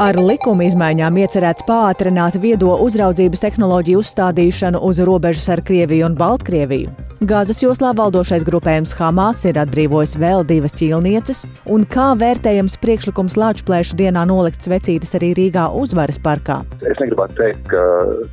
Ar 0.00 0.16
likuma 0.16 0.64
izmaiņām 0.64 1.18
iecerēts 1.20 1.66
pātrināt 1.68 2.38
viedo 2.40 2.70
uzraudzības 2.80 3.42
tehnoloģiju 3.44 4.00
uzstādīšanu 4.00 4.80
uz 4.88 4.96
robežas 5.04 5.50
ar 5.52 5.60
Krieviju 5.60 6.06
un 6.06 6.14
Baltkrieviju. 6.16 6.94
Gāzes 7.28 7.60
joslā 7.60 7.90
valdošais 7.98 8.46
grupējums 8.48 8.94
Hamas 8.96 9.42
ir 9.44 9.58
atbrīvojis 9.60 10.16
vēl 10.22 10.46
divas 10.48 10.72
ķīlnieces, 10.78 11.42
un 11.68 11.84
kā 11.84 12.14
vērtējams 12.16 12.78
priekšlikums 12.80 13.36
Lāčplēša 13.36 13.98
dienā 14.00 14.24
nolikt 14.30 14.64
svecītes 14.64 15.12
arī 15.20 15.34
Rīgā 15.36 15.66
uzvaras 15.76 16.16
parkā. 16.24 16.62
Es 16.80 16.96
negribētu 17.04 17.36
teikt, 17.42 17.68
ka 17.68 17.84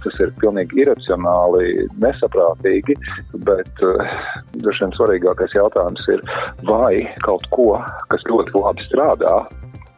tas 0.05 0.23
ir 0.23 0.31
pilnīgi 0.39 0.85
iracionāli, 0.85 1.89
nesaprātīgi, 1.99 2.95
bet 3.43 3.83
uh, 3.83 4.17
droši 4.55 4.85
vien 4.85 4.95
svarīgākais 4.95 5.59
jautājums 5.59 6.07
ir, 6.15 6.23
vai 6.71 7.03
kaut 7.27 7.43
ko, 7.51 7.73
kas 8.07 8.23
ļoti 8.31 8.55
labi 8.55 8.87
strādā, 8.87 9.41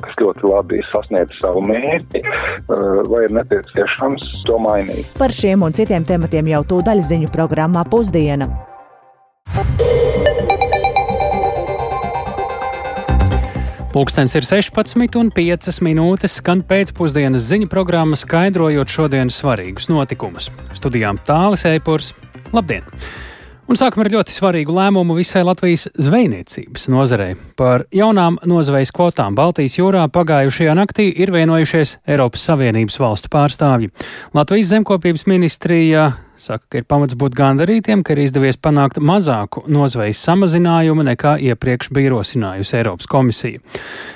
kas 0.05 0.15
ļoti 0.21 0.47
labi 0.47 0.79
sasniedz 0.89 1.35
savu 1.41 1.63
mērķi, 1.67 2.23
uh, 2.23 3.03
vai 3.09 3.25
ir 3.27 3.35
nepieciešams 3.39 4.25
to 4.47 4.57
mainīt. 4.63 5.11
Par 5.19 5.35
šiem 5.35 5.65
un 5.67 5.75
citiem 5.75 6.07
tematiem 6.07 6.51
jau 6.53 6.63
tūdaļ 6.73 7.03
ziņu 7.11 7.31
programmā 7.35 7.85
Pusdiena. 7.89 8.49
Pūkstens 13.89 14.35
ir 14.37 14.45
16,5 14.45 15.81
minūtes, 15.81 16.35
skan 16.37 16.61
pēcpusdienas 16.69 17.47
ziņu 17.49 17.71
programma, 17.71 18.19
skaidrojot 18.19 18.93
šodienas 18.93 19.39
svarīgus 19.41 19.89
notikumus. 19.89 20.51
Studijām 20.77 21.17
tālāk 21.25 21.65
Eipurs. 21.73 22.13
Labdien! 22.53 22.85
Un 23.69 23.77
sākam 23.77 24.01
ar 24.01 24.07
ļoti 24.09 24.33
svarīgu 24.33 24.73
lēmumu 24.73 25.13
visai 25.13 25.43
Latvijas 25.45 25.83
zvejniecības 25.93 26.87
nozarei. 26.89 27.35
Par 27.53 27.83
jaunām 27.93 28.39
nozvejas 28.49 28.89
kvotām 28.97 29.35
Baltijas 29.37 29.75
jūrā 29.77 30.07
pagājušajā 30.09 30.73
naktī 30.73 31.05
ir 31.13 31.29
vienojušies 31.35 31.99
Eiropas 32.09 32.47
Savienības 32.49 32.97
valstu 32.97 33.29
pārstāvji. 33.29 33.91
Latvijas 34.33 34.71
zemkopības 34.71 35.27
ministrija 35.29 36.07
Saka, 36.39 36.63
ka 36.71 36.79
ir 36.79 36.85
pamats 36.87 37.17
būt 37.19 37.33
gandarītiem, 37.35 37.99
ka 37.99 38.13
ir 38.15 38.21
izdevies 38.23 38.55
panākt 38.63 38.95
mazāku 39.03 39.65
nozvejas 39.67 40.21
samazinājumu 40.23 41.03
nekā 41.03 41.33
iepriekš 41.49 41.89
bija 41.91 42.13
rosinājusi 42.13 42.77
Eiropas 42.79 43.09
komisija. 43.11 43.59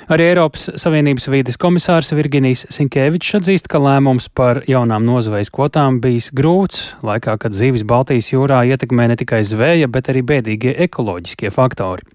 Arī 0.08 0.30
Eiropas 0.30 0.70
Savienības 0.80 1.28
vīdes 1.28 1.60
komisārs 1.60 2.14
Virginijs 2.16 2.64
Sinkēvičs 2.72 3.36
atzīst, 3.42 3.68
ka 3.68 3.82
lēmums 3.84 4.30
par 4.32 4.62
jaunām 4.64 5.04
nozvejas 5.04 5.52
kvotām 5.52 6.00
bijis 6.00 6.30
grūts, 6.32 6.86
laikā, 7.04 7.36
kad 7.44 7.52
zivis 7.52 7.84
Baltijas 7.84 8.32
jūrā 8.32 8.62
ietekmē 8.72 9.10
ne 9.12 9.20
tikai 9.20 9.42
zvēja, 9.44 9.92
bet 9.92 10.08
arī 10.08 10.24
bēdīgie 10.24 10.78
ekoloģiskie 10.88 11.52
faktori. 11.52 12.08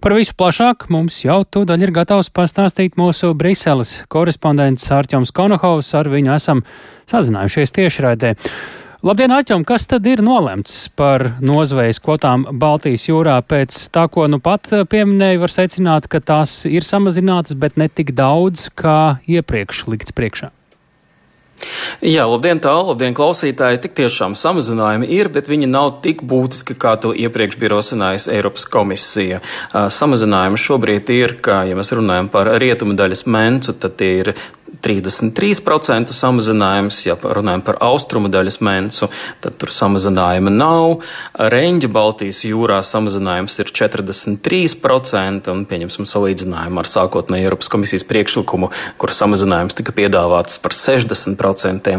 Par 0.00 0.16
visu 0.16 0.40
plašāk 0.40 0.88
mums 0.88 1.20
jau 1.26 1.42
tūdaļ 1.44 1.84
ir 1.84 1.96
gatavs 2.00 2.32
pastāstīt 2.32 2.96
mūsu 2.96 3.34
Briseles 3.36 3.98
korespondents 4.08 4.88
Ārķoms 4.88 5.36
Konohovs, 5.36 5.92
ar 6.00 6.08
viņu 6.08 6.38
esam 6.40 6.64
sazinājušies 7.12 7.76
tiešraidē. 7.76 8.38
Labdien, 9.00 9.32
Aķom, 9.32 9.62
kas 9.64 9.86
tad 9.88 10.04
ir 10.04 10.20
nolemts 10.20 10.74
par 10.92 11.22
nozvejas 11.40 12.02
kvotām 12.04 12.42
Baltijas 12.60 13.06
jūrā? 13.08 13.38
Pēc 13.48 13.86
tā, 13.96 14.02
ko 14.12 14.26
nu 14.28 14.36
pat 14.44 14.68
pieminēju, 14.92 15.40
var 15.40 15.54
secināt, 15.54 16.04
ka 16.12 16.20
tās 16.20 16.66
ir 16.68 16.84
samazinātas, 16.84 17.56
bet 17.56 17.80
ne 17.80 17.88
tik 17.88 18.12
daudz, 18.12 18.68
kā 18.76 19.16
iepriekš 19.24 19.86
likts 19.88 20.12
priekšā. 20.12 20.52
Jā, 22.04 22.24
labdien, 22.28 22.60
tālu, 22.60 22.90
labdien, 22.92 23.16
klausītāji. 23.16 23.80
Tik 23.84 23.96
tiešām 23.98 24.36
samazinājumi 24.36 25.08
ir, 25.16 25.28
bet 25.32 25.48
viņi 25.48 25.68
nav 25.68 25.98
tik 26.04 26.20
būtiski, 26.28 26.76
kā 26.80 26.94
to 27.00 27.12
iepriekš 27.16 27.58
bija 27.60 27.74
rosinājusi 27.74 28.32
Eiropas 28.36 28.64
komisija. 28.68 29.40
Samazinājumi 29.72 30.60
šobrīd 30.60 31.12
ir, 31.16 31.36
kā 31.44 31.62
ja 31.68 31.76
mēs 31.78 31.92
runājam 31.96 32.30
par 32.32 32.52
rietumu 32.60 32.96
daļas 33.00 33.26
mencu, 33.28 33.76
tad 33.80 33.96
tie 34.00 34.12
ir 34.22 34.32
33% 34.82 36.14
samazinājums. 36.14 37.00
Ja 37.06 37.16
runājam 37.20 37.62
par 37.64 37.78
austrumu 37.84 38.30
daļas 38.32 38.60
mencu, 38.64 39.08
tad 39.42 39.56
tur 39.60 39.72
samazinājuma 39.74 40.52
nav. 40.52 41.04
Reņģa 41.52 41.90
Baltijas 41.92 42.42
jūrā 42.46 42.80
samazinājums 42.86 43.58
ir 43.62 43.72
43%, 43.76 45.50
un 45.52 45.64
pieņemsim 45.68 46.08
salīdzinājumu 46.08 46.82
ar 46.82 46.90
sākotnēju 46.90 47.50
Eiropas 47.50 47.72
komisijas 47.72 48.06
priekšlikumu, 48.08 48.70
kur 49.00 49.14
samazinājums 49.14 49.76
tika 49.78 49.94
piedāvāts 49.96 50.60
par 50.62 50.76
60%, 50.76 51.96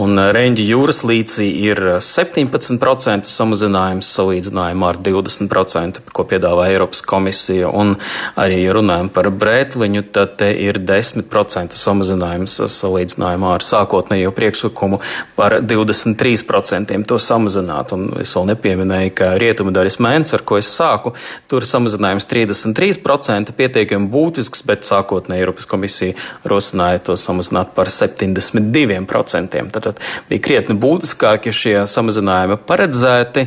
un 0.00 0.22
Reņģa 0.36 0.66
jūras 0.66 1.02
līcī 1.06 1.48
ir 1.68 1.82
17% 2.02 3.30
samazinājums 3.30 4.10
salīdzinājumā 4.18 4.92
ar 4.94 5.00
20%, 5.10 6.02
ko 6.16 6.26
piedāvā 6.28 6.70
Eiropas 6.72 7.04
komisija, 7.06 7.70
un 7.70 7.96
arī 8.40 8.64
runājam 8.72 9.12
par 9.12 9.30
brētliņu, 9.30 10.06
tad 10.16 10.36
te 10.40 10.50
ir 10.66 10.80
10% 10.82 11.76
samazinājums 11.76 12.05
samazinājums 12.06 12.56
salīdzinājumā 12.70 13.52
ar 13.56 13.64
sākotnējo 13.64 14.30
priekšlikumu 14.36 15.00
par 15.36 15.58
23% 15.62 16.94
to 17.06 17.18
samazināt. 17.18 17.92
Un 17.96 18.08
es 18.22 18.34
vēl 18.36 18.50
nepieminēju, 18.52 19.12
ka 19.16 19.32
rietumu 19.40 19.72
daļas 19.74 19.98
mēnesis, 20.02 20.36
ar 20.36 20.44
ko 20.46 20.58
es 20.60 20.70
sāku, 20.70 21.14
tur 21.50 21.66
samazinājums 21.66 22.28
33% 22.30 23.54
pietiekami 23.56 24.10
būtisks, 24.12 24.64
bet 24.66 24.86
sākotnēji 24.86 25.44
Eiropas 25.46 25.68
komisija 25.68 26.16
rosināja 26.48 27.02
to 27.10 27.16
samazināt 27.20 27.74
par 27.76 27.90
72%. 27.92 29.64
Tad 29.76 30.02
bija 30.30 30.42
krietni 30.42 30.78
būtiskākie 30.78 31.54
šie 31.54 31.76
samazinājumi 31.90 32.60
paredzēti, 32.66 33.46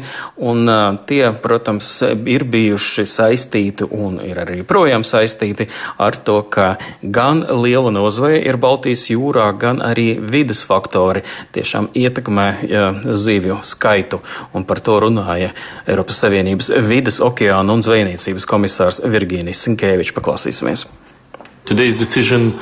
un 0.49 0.69
tie, 1.09 1.23
protams, 1.43 1.91
ir 2.29 2.45
bijuši 2.49 3.07
saistīti 3.09 3.87
un 3.89 4.19
ir 4.25 4.39
arī 4.43 4.61
projām 4.67 5.05
saistīti 5.07 5.69
ar 5.99 6.17
to, 6.25 6.41
ka 6.51 6.75
gan 7.01 7.43
liela 7.63 7.91
nozveja 7.93 8.41
ir 8.49 8.59
Baltijas 8.61 9.05
jūrā, 9.11 9.47
gan 9.59 9.81
arī 9.85 10.17
vidas 10.19 10.63
faktori 10.67 11.23
tiešām 11.55 11.91
ietekmē 11.97 12.47
ja, 12.69 12.85
zivju 13.03 13.59
skaitu. 13.65 14.21
Un 14.53 14.65
par 14.69 14.81
to 14.83 14.99
runāja 15.05 15.53
Eiropas 15.87 16.21
Savienības 16.23 16.71
vidas, 16.87 17.21
okeāna 17.23 17.75
un 17.75 17.85
zvejniecības 17.85 18.49
komisārs 18.49 19.03
Virgīnijas 19.05 19.65
Sinkēvičs. 19.67 20.15
Paklausīsimies. 20.17 20.87
Today's 21.69 21.99
decision 21.99 22.53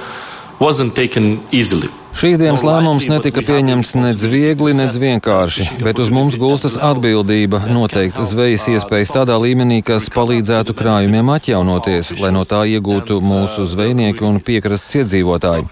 wasn't 0.59 0.95
taken 0.95 1.39
easily. 1.51 1.89
Šīs 2.17 2.39
dienas 2.41 2.63
lēmums 2.65 3.05
netika 3.11 3.43
pieņemts 3.45 3.91
nec 3.93 4.21
viegli, 4.25 4.71
nec 4.73 4.95
vienkārši, 4.97 5.67
bet 5.85 5.99
uz 6.01 6.07
mums 6.09 6.33
gulstas 6.41 6.73
atbildība 6.81 7.59
noteikt 7.69 8.17
zvejas 8.25 8.65
iespējas 8.71 9.13
tādā 9.13 9.35
līmenī, 9.37 9.83
kas 9.85 10.09
palīdzētu 10.15 10.73
krājumiem 10.79 11.29
atjaunoties, 11.35 12.15
lai 12.17 12.31
no 12.33 12.41
tā 12.49 12.63
iegūtu 12.73 13.19
mūsu 13.21 13.67
zvejnieki 13.69 14.25
un 14.25 14.41
piekrastes 14.41 15.03
iedzīvotāji. 15.03 15.67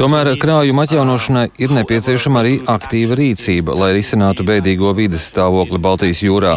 Tomēr 0.00 0.30
krājuma 0.40 0.86
atjaunošanai 0.86 1.44
ir 1.60 1.74
nepieciešama 1.76 2.40
arī 2.40 2.54
aktīva 2.72 3.18
rīcība, 3.20 3.76
lai 3.76 3.90
risinātu 3.92 4.46
bēdīgo 4.48 4.94
vides 4.96 5.28
stāvokli 5.28 5.76
Baltijas 5.76 6.22
jūrā. 6.24 6.54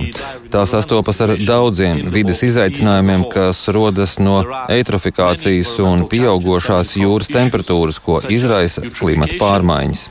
Tā 0.53 0.63
sastopas 0.69 1.19
ar 1.25 1.35
daudziem 1.41 2.05
vides 2.13 2.45
izaicinājumiem, 2.47 3.27
kas 3.35 3.65
rodas 3.75 4.15
no 4.23 4.39
eitrofikācijas 4.71 5.75
un 5.83 6.07
pieaugošās 6.07 6.95
jūras 7.01 7.27
temperatūras, 7.35 7.99
ko 7.99 8.21
izraisa 8.31 8.87
klimata 8.95 9.24
klimata 9.25 9.41
pārmaiņas. 9.41 10.07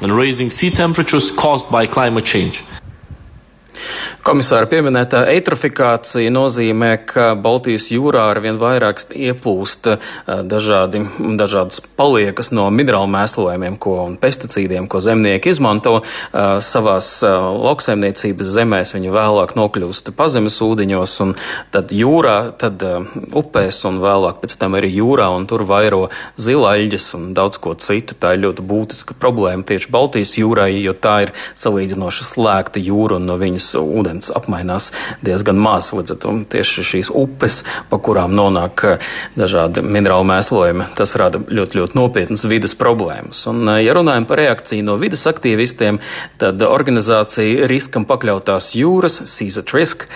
Komisāra 4.24 4.64
pieminētā 4.64 5.18
eitrofikācija 5.34 6.30
nozīmē, 6.32 6.94
ka 7.04 7.24
Baltijas 7.36 7.90
jūrā 7.92 8.22
arvien 8.30 8.56
vairāk 8.56 9.02
ieplūst 9.12 9.90
eh, 9.92 10.06
dažādi, 10.48 11.02
dažādas 11.36 11.82
paliekas 11.98 12.48
no 12.56 12.64
minerālu 12.72 13.10
mēslojumiem 13.12 13.76
ko, 13.76 13.98
un 14.06 14.14
pesticīdiem, 14.22 14.86
ko 14.88 15.02
zemnieki 15.04 15.52
izmanto 15.52 15.98
eh, 16.00 16.38
savās 16.64 17.08
eh, 17.20 17.34
lauksaimniecības 17.66 18.52
zemēs. 18.54 18.94
Viņi 18.96 19.12
vēlāk 19.12 19.52
nokļūst 19.60 20.08
pazemes 20.16 20.56
ūdeņos, 20.64 21.18
un 21.26 21.36
tad 21.76 21.92
jūrā, 21.92 22.38
tad 22.64 22.80
upēs, 23.28 23.82
un 23.90 24.00
vēlāk 24.06 24.40
pēc 24.40 24.56
tam 24.56 24.78
arī 24.80 24.88
jūrā, 25.02 25.28
un 25.36 25.44
tur 25.52 25.66
vairo 25.68 26.06
zilaļģes 26.40 27.10
un 27.20 27.28
daudz 27.36 27.60
ko 27.60 27.76
citu. 27.76 28.16
Tā 28.16 28.32
ir 28.38 28.46
ļoti 28.46 28.64
būtiska 28.72 29.20
problēma 29.20 29.68
tieši 29.68 29.92
Baltijas 29.92 30.34
jūrai, 30.40 30.72
jo 30.80 30.96
tā 30.96 31.26
ir 31.26 31.36
salīdzinoši 31.60 32.30
slēgta 32.32 32.80
jūra, 32.88 33.20
un 33.20 33.28
no 33.28 33.36
viņas 33.44 33.74
ūdens 33.84 34.13
apmainās 34.34 34.90
diezgan 35.24 35.58
maz. 35.60 35.90
Līdz 35.94 36.14
ar 36.14 36.18
to 36.22 36.34
tieši 36.54 36.84
šīs 36.90 37.10
upes, 37.14 37.62
pa 37.90 37.98
kurām 38.02 38.34
nonāk 38.36 38.84
eh, 38.88 39.12
dažādi 39.38 39.82
minerālu 39.84 40.26
mēslojumi, 40.28 40.88
tas 40.98 41.14
rada 41.20 41.40
ļoti, 41.42 41.80
ļoti 41.80 41.98
nopietnas 41.98 42.46
vidas 42.50 42.74
problēmas. 42.78 43.44
Un, 43.50 43.62
eh, 43.68 43.82
ja 43.86 43.96
runājam 43.96 44.28
par 44.28 44.42
reakciju 44.42 44.86
no 44.86 44.96
vidas 45.00 45.26
aktīvistiem, 45.30 46.00
tad 46.40 46.62
organizācija 46.66 47.68
riskam 47.70 48.06
pakļautās 48.08 48.72
jūras, 48.78 49.20
Seas 49.30 49.58
at 49.60 49.72
Risk, 49.74 50.06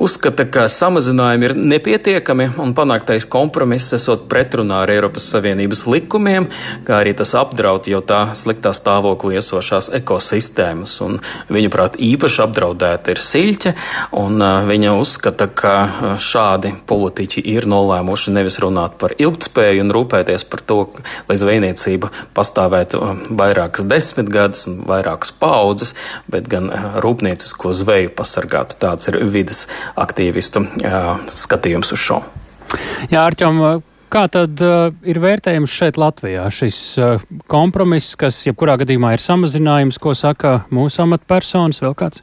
uzskata, 0.00 0.46
ka 0.50 0.66
samazinājumi 0.72 1.48
ir 1.48 1.56
nepietiekami 1.74 2.50
un 2.62 2.74
panāktais 2.76 3.26
kompromiss 3.30 3.94
esot 3.96 4.26
pretrunā 4.30 4.82
ar 4.84 4.92
Eiropas 4.94 5.26
Savienības 5.32 5.84
likumiem, 5.90 6.48
kā 6.86 7.00
arī 7.02 7.14
tas 7.16 7.34
apdraud 7.38 7.88
jau 7.90 8.00
tā 8.04 8.24
sliktā 8.36 8.72
stāvoklī 8.74 9.38
esošās 9.40 9.90
ekosistēmas. 10.00 10.96
Un, 11.04 11.18
viņuprāt, 11.52 11.98
īpaši 12.02 12.42
apdraudēta 12.46 13.14
ir 13.14 13.22
Sīra 13.22 13.43
Viļķe, 13.44 13.74
un 14.16 14.40
viņa 14.64 14.94
uzskata, 14.96 15.50
ka 15.52 15.74
šādi 16.22 16.72
politiķi 16.88 17.42
ir 17.52 17.66
nolēmuši 17.68 18.32
nevis 18.32 18.56
runāt 18.62 18.96
par 19.00 19.12
ilgtspēju 19.20 19.84
un 19.84 19.92
rūpēties 19.92 20.46
par 20.48 20.64
to, 20.64 20.78
lai 21.28 21.36
zvejniecība 21.40 22.08
pastāvētu 22.36 23.02
vairākas 23.36 23.84
desmitgades 23.90 24.64
un 24.70 24.80
vairākas 24.88 25.34
paudzes, 25.36 25.92
bet 26.30 26.48
gan 26.48 26.70
rūpniecisko 27.04 27.74
zveju 27.76 28.14
pasargātu. 28.16 28.80
Tāds 28.80 29.12
ir 29.12 29.20
vidas 29.28 29.66
aktīvistu 30.00 30.64
skatījums 31.28 31.92
uz 31.92 32.06
šo. 32.06 32.22
Jā, 33.12 33.26
Arķom, 33.26 33.60
Kā 34.14 34.28
tad 34.30 34.60
uh, 34.62 34.92
ir 35.10 35.18
vērtējums 35.18 35.72
šeit 35.74 35.96
Latvijā? 35.98 36.44
Šis 36.54 36.76
uh, 37.02 37.22
kompromiss, 37.50 38.14
kas 38.14 38.36
jebkurā 38.46 38.76
gadījumā 38.84 39.16
ir 39.16 39.22
samazinājums, 39.24 39.98
ko 39.98 40.12
saka 40.14 40.60
mūsu 40.70 41.02
amatpersonas, 41.02 41.80
vēl 41.82 41.96
kāds? 41.98 42.22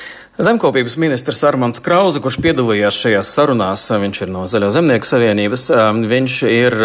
Zemkopības 0.41 0.95
ministrs 0.97 1.43
Armāns 1.45 1.77
Krause, 1.85 2.17
kurš 2.17 2.39
piedalījās 2.41 2.95
šajās 2.97 3.29
sarunās, 3.35 3.83
viņš 4.01 4.21
ir 4.23 4.29
no 4.33 4.47
Zaļo 4.49 4.71
zemnieku 4.73 5.05
savienības, 5.05 5.67
viņš 6.09 6.37
ir 6.49 6.75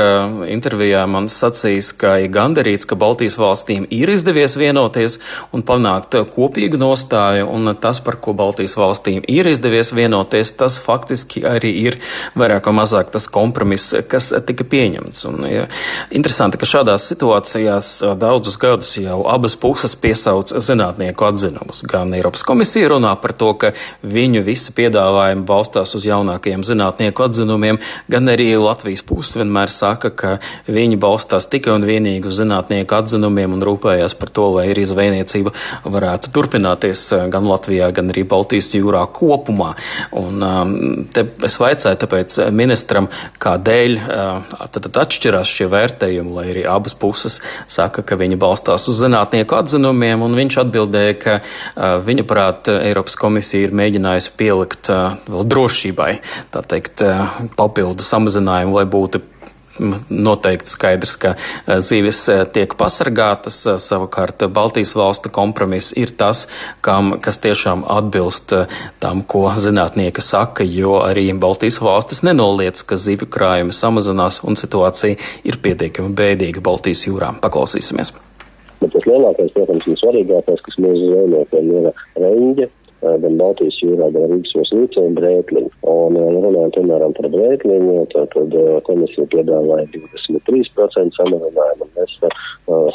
intervijā 0.52 1.06
man 1.08 1.30
sacījis, 1.32 1.88
ka 1.96 2.18
ir 2.20 2.28
gandarīts, 2.34 2.84
ka 2.84 2.98
Baltijas 3.00 3.38
valstīm 3.40 3.86
ir 3.88 4.12
izdevies 4.12 4.58
vienoties 4.60 5.16
un 5.56 5.64
panākt 5.64 6.18
kopīgu 6.34 6.76
nostāju, 6.82 7.46
un 7.48 7.72
tas, 7.80 8.02
par 8.04 8.18
ko 8.20 8.34
Baltijas 8.36 8.76
valstīm 8.76 9.24
ir 9.24 9.48
izdevies 9.48 9.94
vienoties, 9.96 10.52
tas 10.60 10.76
faktiski 10.82 11.46
arī 11.48 11.72
ir 11.86 11.96
vairāk 12.36 12.68
vai 12.68 12.76
mazāk 12.82 13.14
tas 13.14 13.24
kompromiss, 13.24 13.96
kas 14.10 14.34
tika 14.44 14.68
pieņemts. 14.68 15.24
Un, 15.30 15.48
ja, 15.48 15.64
interesanti, 16.12 16.60
ka 16.60 16.68
šādās 16.68 17.08
situācijās 17.08 17.90
daudzus 18.20 18.60
gadus 18.60 18.92
jau 19.00 19.22
abas 19.32 19.56
puses 19.56 19.96
piesauc 19.96 20.52
zinātnieku 20.60 21.30
atzinumus. 21.32 21.86
Gan 21.88 22.12
Eiropas 22.20 22.44
komisija 22.44 22.92
runā 22.92 23.16
par 23.16 23.32
to, 23.32 23.45
to, 23.46 23.54
ka 23.54 23.72
viņu 24.02 24.42
visi 24.46 24.74
piedāvājumi 24.76 25.46
balstās 25.46 25.94
uz 25.96 26.06
jaunākajiem 26.06 26.64
zinātnieku 26.66 27.26
atzinumiem, 27.26 27.78
gan 28.10 28.32
arī 28.32 28.48
Latvijas 28.58 29.04
puse 29.06 29.40
vienmēr 29.40 29.70
saka, 29.72 30.10
ka 30.10 30.36
viņi 30.66 30.98
balstās 31.00 31.48
tikai 31.50 31.76
un 31.76 31.86
vienīgi 31.86 32.30
uz 32.30 32.40
zinātnieku 32.40 32.96
atzinumiem 32.96 33.54
un 33.56 33.64
rūpējās 33.66 34.16
par 34.18 34.32
to, 34.34 34.48
lai 34.56 34.68
arī 34.72 34.86
zvejniecība 34.88 35.52
varētu 35.84 36.32
turpināties 36.34 37.04
gan 37.32 37.46
Latvijā, 37.46 37.90
gan 37.94 38.10
arī 38.12 38.26
Baltijas 38.26 38.72
jūrā 38.74 39.04
kopumā. 39.14 39.74
Un, 40.16 40.42
um, 40.42 40.74
te 41.12 41.26
es 41.46 41.58
vaicāju 41.62 42.00
tāpēc 42.02 42.38
ministram, 42.56 43.10
kādēļ 43.42 43.96
uh, 44.00 44.56
tad, 44.66 44.80
tad 44.88 45.00
atšķirās 45.06 45.54
šie 45.58 45.70
vērtējumi, 45.72 46.34
lai 46.36 46.46
arī 46.54 46.66
abas 46.70 46.96
puses 46.98 47.40
saka, 47.70 48.02
ka 48.06 48.18
viņi 48.18 48.38
balstās 48.40 48.88
uz 48.90 49.00
zinātnieku 49.02 49.58
atzinumiem, 49.58 50.24
un 50.24 50.36
viņš 50.38 50.60
atbildēja, 50.64 51.16
ka 51.22 51.38
uh, 51.40 51.96
viņa 52.06 52.26
prāt 52.28 52.72
Eiropas 52.72 53.18
komisija 53.18 53.35
komisija 53.36 53.68
ir 53.68 53.72
mēģinājusi 53.76 54.30
pielikt 54.40 54.88
vēl 55.28 55.48
drošībai, 55.52 56.12
tā 56.54 56.62
teikt, 56.64 57.02
papildu 57.58 58.04
samazinājumu, 58.06 58.78
lai 58.78 58.86
būtu 58.88 59.20
noteikti 60.08 60.72
skaidrs, 60.72 61.18
ka 61.20 61.34
zivis 61.84 62.22
tiek 62.56 62.72
pasargātas. 62.80 63.58
Savukārt 63.84 64.46
Baltijas 64.48 64.94
valstu 64.96 65.28
kompromiss 65.28 65.92
ir 65.92 66.14
tas, 66.16 66.46
kam, 66.80 67.18
kas 67.20 67.36
tiešām 67.44 67.84
atbilst 67.84 68.54
tam, 69.04 69.20
ko 69.20 69.50
zinātnieki 69.52 70.24
saka, 70.24 70.64
jo 70.64 71.02
arī 71.04 71.26
Baltijas 71.36 71.76
valstis 71.84 72.24
nenoliedz, 72.24 72.86
ka 72.88 72.96
zivju 72.96 73.28
krājumi 73.28 73.76
samazinās 73.76 74.40
un 74.48 74.56
situācija 74.56 75.20
ir 75.44 75.60
pietiekami 75.60 76.16
bēdīga 76.16 76.64
Baltijas 76.64 77.04
jūrā. 77.10 77.34
Paklausīsimies! 77.44 78.16
Bet 78.80 78.96
tas 78.96 79.04
lielākais, 79.08 79.52
protams, 79.52 79.92
un 79.92 80.00
svarīgākais, 80.00 80.64
kas 80.64 80.80
mūsu 80.80 81.12
zvejniekiem 81.12 81.70
ir 81.82 81.92
reņģe, 82.24 82.72
gan 83.22 83.36
Baltijas 83.40 83.78
jūrā, 83.82 84.08
gan 84.14 84.30
Rīgas 84.32 84.54
jūras 84.54 84.72
līcē 84.74 85.04
un 85.08 85.16
brēkliņu. 85.18 85.70
Un, 85.92 86.18
ja 86.18 86.26
runājam, 86.34 86.72
piemēram, 86.76 87.14
par 87.16 87.28
brēkliņu, 87.34 87.96
tad, 88.14 88.34
tad 88.34 88.56
komisija 88.88 89.28
piedāvāja 89.34 89.86
23% 89.94 91.18
samazinājumu, 91.20 91.86
un 91.86 91.92
mēs 91.98 92.16
uh, 92.26 92.34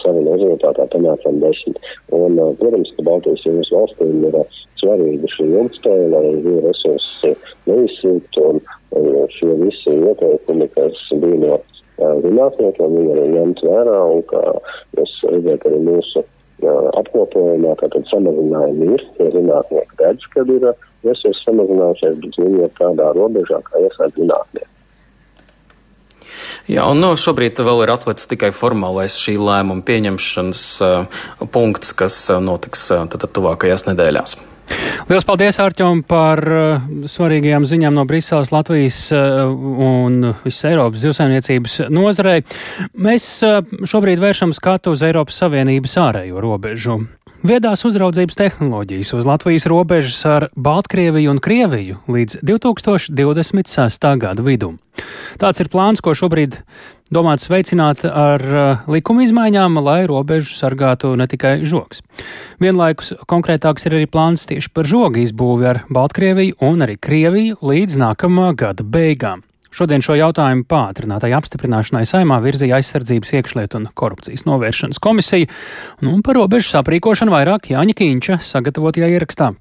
savā 0.04 0.26
rezultātā 0.28 0.88
panācām 0.96 1.40
10%. 1.44 1.92
Un, 2.18 2.40
protams, 2.60 2.94
ka 2.98 3.08
Baltijas 3.08 3.46
jūras 3.48 3.74
valstīm 3.76 4.28
ir 4.30 4.40
svarīga 4.82 5.34
šī 5.36 5.50
ilgspēja, 5.50 6.08
lai 6.16 6.26
jūras 6.32 6.86
resursi 6.86 7.34
neizsīktu, 7.70 8.48
un 8.52 8.62
uh, 8.62 9.24
šie 9.38 9.56
visi 9.64 9.98
ieteikumi, 9.98 10.70
kas 10.76 11.06
bija 11.22 11.42
no 11.46 11.62
zinātniekiem, 12.02 12.94
viņi 12.98 13.16
arī 13.16 13.26
ņemt 13.36 13.66
vērā, 13.68 13.98
un 14.16 14.24
kā 14.30 14.42
jūs 14.98 15.18
redzat 15.30 15.68
arī 15.70 15.82
mūsu 15.86 16.24
apkopojumā, 17.02 17.76
tātad 17.82 18.06
samazinājumi 18.12 18.92
ir, 18.96 19.06
ja 19.20 19.30
zinātnieki 19.36 20.02
redz, 20.02 20.28
kad 20.34 20.52
ir 20.54 20.68
resursi 21.08 21.48
samazinājušies, 21.48 22.20
bet 22.22 22.38
viņi 22.44 22.62
ir 22.68 22.76
tādā 22.80 23.10
robežā, 23.18 23.62
kā 23.68 23.82
iesaist 23.86 24.20
zinātnieki. 24.20 24.70
Jā, 26.70 26.86
un 26.88 27.02
no, 27.02 27.16
šobrīd 27.18 27.60
vēl 27.66 27.84
ir 27.84 27.92
atlicis 27.92 28.30
tikai 28.32 28.52
formālais 28.56 29.18
šī 29.20 29.36
lēmuma 29.42 29.84
pieņemšanas 29.88 30.64
uh, 30.86 31.24
punkts, 31.52 31.92
kas 31.98 32.22
uh, 32.30 32.40
notiks 32.44 32.86
uh, 32.94 33.06
tuvākajās 33.10 33.88
nedēļās. 33.90 34.38
Lielas 35.10 35.26
paldies, 35.28 35.58
Ārķom, 35.60 36.04
par 36.08 36.42
uh, 36.48 36.84
svarīgajām 37.10 37.66
ziņām 37.68 37.98
no 37.98 38.06
Briseles, 38.10 38.52
Latvijas 38.54 39.00
uh, 39.16 39.48
un 39.52 40.32
visas 40.46 40.68
Eiropas 40.70 41.02
zivsaimniecības 41.04 41.80
nozarei. 41.92 42.44
Mēs 42.96 43.28
uh, 43.48 43.60
šobrīd 43.88 44.22
vēršam 44.22 44.54
skatu 44.56 44.96
uz 44.96 45.04
Eiropas 45.08 45.42
Savienības 45.44 45.98
ārējo 46.04 46.44
robežu. 46.44 47.02
Viedās 47.42 47.82
uzraudzības 47.88 48.38
tehnoloģijas 48.38 49.16
uz 49.18 49.26
Latvijas 49.26 49.66
robežas 49.66 50.20
ar 50.30 50.44
Baltkrieviju 50.54 51.32
un 51.34 51.40
Krieviju 51.42 51.98
līdz 52.06 52.44
2026. 52.46 54.06
gada 54.22 54.46
vidum. 54.46 54.78
Tāds 55.42 55.64
ir 55.64 55.72
plāns, 55.74 56.04
ko 56.06 56.14
šobrīd 56.14 56.60
domāts 57.14 57.50
veicināt 57.52 58.06
ar 58.08 58.42
uh, 58.42 58.90
likuma 58.92 59.26
izmaiņām, 59.26 59.78
lai 59.84 60.02
robežu 60.10 60.56
sargātu 60.58 61.14
ne 61.20 61.28
tikai 61.30 61.60
žogs. 61.68 62.02
Vienlaikus 62.64 63.14
konkrētāks 63.30 63.88
ir 63.88 64.00
arī 64.00 64.10
plāns 64.10 64.48
tieši 64.50 64.72
par 64.74 64.90
žogu 64.90 65.22
izbūvi 65.26 65.70
ar 65.74 65.84
Baltkrieviju 65.92 66.60
un 66.72 66.88
arī 66.88 66.98
Krieviju 66.98 67.60
līdz 67.62 68.00
nākamā 68.02 68.52
gada 68.60 68.88
beigām. 68.88 69.44
Šodien 69.72 70.04
šo 70.04 70.18
jautājumu 70.20 70.66
pātrinātai 70.68 71.32
apstiprināšanai 71.38 72.04
saimā 72.08 72.42
virzīja 72.44 72.82
aizsardzības 72.82 73.32
iekšlietu 73.40 73.80
un 73.80 73.88
korupcijas 73.96 74.44
novēršanas 74.44 75.00
komisija, 75.00 75.48
un 76.04 76.20
par 76.26 76.42
robežu 76.42 76.76
aprīkošanu 76.82 77.32
vairāk 77.32 77.72
Jāņa 77.72 77.96
Kīņša 78.02 78.42
sagatavotajā 78.50 79.14
ierakstā. 79.16 79.54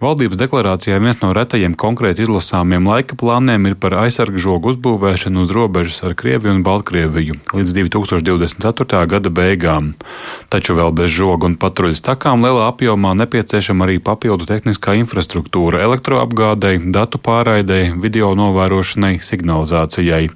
Valdības 0.00 0.38
deklarācijā 0.40 0.96
viens 0.96 1.18
no 1.20 1.34
retajiem 1.36 1.74
konkrēti 1.76 2.22
izlasāmiem 2.24 2.86
laika 2.88 3.18
plāniem 3.20 3.66
ir 3.68 3.74
par 3.76 3.92
aizsargu 4.00 4.40
žogu 4.40 4.70
uzbūvēšanu 4.72 5.42
uz 5.44 5.50
robežas 5.52 5.98
ar 6.08 6.14
Krieviju 6.16 6.54
un 6.54 6.62
Baltkrieviju 6.64 7.34
līdz 7.52 7.74
2024. 7.76 9.00
gada 9.10 9.28
beigām. 9.28 9.90
Taču 10.48 10.78
vēl 10.78 10.94
bez 10.96 11.12
žoga 11.12 11.50
un 11.50 11.56
patruļas 11.60 12.00
takām 12.06 12.46
lielā 12.46 12.70
apjomā 12.70 13.10
nepieciešama 13.18 13.84
arī 13.84 13.98
papildu 14.00 14.48
tehniskā 14.48 14.94
infrastruktūra 15.02 15.82
elektroapgādei, 15.84 16.80
datu 16.80 17.20
pārraidei, 17.20 17.92
video 17.92 18.32
novērošanai, 18.40 19.18
signalizācijai. 19.20 20.30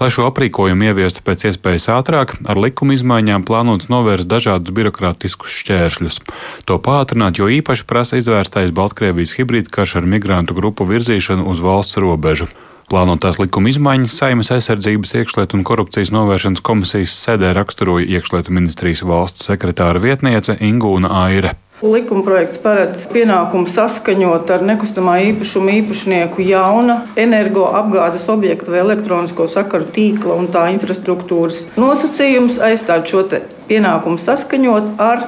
Lai 0.00 0.08
šo 0.08 0.30
aprīkojumu 0.30 0.88
ieviestu 0.88 1.20
pēc 1.28 1.50
iespējas 1.50 1.90
ātrāk, 1.98 2.38
ar 2.48 2.62
likuma 2.64 2.96
izmaiņām 2.96 3.44
plānots 3.44 3.92
novērst 3.92 4.32
dažādus 4.32 4.72
birokrātiskus 4.72 5.52
šķēršļus. 5.60 6.20
To 6.64 6.80
pātrināt, 6.80 7.36
jo 7.36 7.52
īpaši 7.60 7.84
prasa 7.84 8.16
izvērstais 8.16 8.72
Baltkrievijas 8.72 9.01
Baltkrievijas 9.02 9.32
hibrīdkarš 9.34 9.96
ar 9.98 10.04
migrantu 10.06 10.54
grupu 10.54 10.84
virzīšanu 10.86 11.48
uz 11.50 11.58
valsts 11.58 11.98
robežu. 11.98 12.46
Plānotās 12.86 13.40
likuma 13.40 13.72
izmaiņas 13.72 14.14
Saimas 14.14 14.52
aizsardzības 14.54 15.16
iekšlietu 15.18 15.58
un 15.58 15.64
korupcijas 15.66 16.12
novēršanas 16.14 16.62
komisijas 16.62 17.16
sēdē 17.24 17.50
raksturoja 17.58 18.06
iekšlietu 18.06 18.54
ministrijas 18.54 19.02
valsts 19.02 19.48
sekretāra 19.50 19.98
vietniece 19.98 20.54
Ingūna 20.54 21.10
Aire. 21.24 21.56
Likuma 21.82 22.22
projekts 22.22 22.62
paredz 22.62 23.08
pienākumu 23.10 23.66
saskaņot 23.74 24.54
ar 24.54 24.62
nekustamā 24.70 25.18
īpašuma 25.32 25.74
īpašnieku 25.80 26.46
jauna 26.46 27.00
energoapgādes 27.18 28.30
objekta 28.30 28.70
vai 28.70 28.84
elektronisko 28.84 29.50
sakaru 29.50 29.90
tīkla 29.98 30.38
un 30.38 30.46
tā 30.54 30.68
infrastruktūras 30.76 31.64
nosacījums, 31.74 32.62
aizstāt 32.70 33.10
šo 33.10 33.26
pienākumu 33.66 34.22
saskaņot 34.30 34.92
ar 35.02 35.26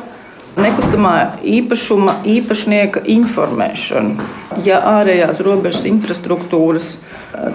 nekustamā 0.61 1.14
īpašuma 1.42 2.20
īpašnieka 2.28 3.04
informēšanu. 3.11 4.26
Ja 4.66 4.80
ārējās 5.00 5.40
robežas 5.44 5.87
infrastruktūras, 5.90 6.99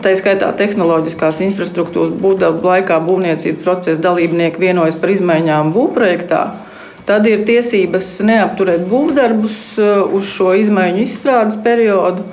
tā 0.04 0.14
skaitā 0.20 0.50
tehnoloģiskās 0.60 1.40
infrastruktūras 1.48 2.16
būvdarbu 2.20 2.68
laikā 2.68 3.00
būvniecības 3.06 3.64
procesa 3.64 4.04
dalībnieki 4.04 4.62
vienojas 4.62 5.00
par 5.00 5.14
izmaiņām 5.14 5.72
būvprojektā, 5.76 6.42
tad 7.08 7.30
ir 7.30 7.46
tiesības 7.48 8.12
neapturēt 8.28 8.84
būvdarbus 8.90 9.62
uh, 9.80 10.04
uz 10.14 10.28
šo 10.34 10.52
izmaiņu 10.60 11.06
izstrādes 11.06 11.60
periodu. 11.64 12.28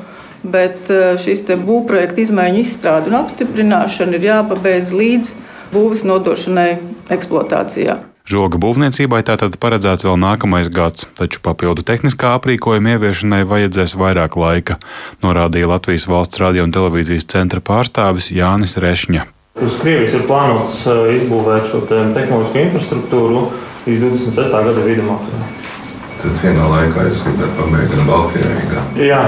Bet 0.47 0.91
uh, 0.93 1.15
šis 1.19 1.47
būvprojekta 1.47 2.23
izmaiņu 2.27 2.61
izstrāde 2.63 3.11
un 3.11 3.21
apstiprināšana 3.23 4.19
ir 4.19 4.29
jāpabeidz 4.33 4.93
līdz 4.95 5.33
būves 5.73 6.05
nodošanai 6.07 6.71
eksploatācijā. 7.15 7.99
Žoga 8.27 8.59
būvniecībai 8.59 9.21
tātad 9.23 9.55
paredzēts 9.63 10.03
vēl 10.03 10.17
nākamais 10.19 10.67
gads, 10.75 11.05
taču 11.15 11.39
papildu 11.45 11.85
tehniskā 11.87 12.33
aprīkojuma 12.35 12.97
ieviešanai 12.97 13.45
vajadzēs 13.47 13.95
vairāk 13.95 14.35
laika, 14.35 14.81
norādīja 15.23 15.69
Latvijas 15.71 16.09
valsts 16.11 16.41
radio 16.43 16.65
un 16.67 16.75
televīzijas 16.75 17.29
centra 17.31 17.63
pārstāvis 17.63 18.33
Jānis 18.35 18.75
Rešņa. 18.83 19.29
Uz 19.63 19.79
Krievijas 19.79 20.19
ir 20.19 20.27
plānots 20.27 20.81
izbūvēt 21.21 21.71
šo 21.71 21.85
te 21.87 22.03
tehnoloģisko 22.19 22.65
infrastruktūru 22.65 23.45
līdz 23.87 24.03
26. 24.09 24.59
gada 24.73 24.89
vidumā. 24.89 25.21
Tad 26.19 26.43
vienā 26.43 26.67
laikā 26.73 27.07
jūs 27.07 27.23
gribētu 27.29 27.57
pabeigt 27.61 27.95
gan 27.95 28.11
Baltkrievijā. 28.11 28.85
Jā, 29.07 29.23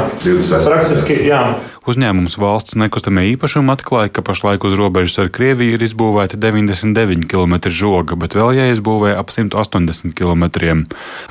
praktiski 0.50 1.22
jā. 1.28 1.44
Uzņēmums 1.88 2.34
valsts 2.36 2.74
nekustamie 2.76 3.30
īpašumi 3.30 3.72
atklāja, 3.72 4.10
ka 4.12 4.20
pašlaik 4.20 4.60
uz 4.68 4.74
robežas 4.76 5.14
ar 5.22 5.30
Krieviju 5.32 5.78
ir 5.78 5.84
izbūvēta 5.86 6.36
99 6.36 7.24
km 7.24 7.54
žoga, 7.72 8.12
bet 8.20 8.34
vēl 8.36 8.58
jāizbūvē 8.58 9.14
ap 9.16 9.32
180 9.32 10.12
km. 10.12 10.44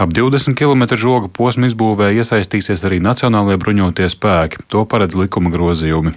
Ap 0.02 0.16
20 0.18 0.58
km 0.58 0.98
žoga 0.98 1.30
posmu 1.30 1.70
izbūvē 1.70 2.08
iesaistīsies 2.18 2.82
arī 2.90 2.98
Nacionālajie 3.06 3.60
bruņotie 3.62 4.08
spēki. 4.10 4.64
To 4.74 4.82
paredz 4.90 5.14
likuma 5.20 5.54
grozījumi. 5.54 6.16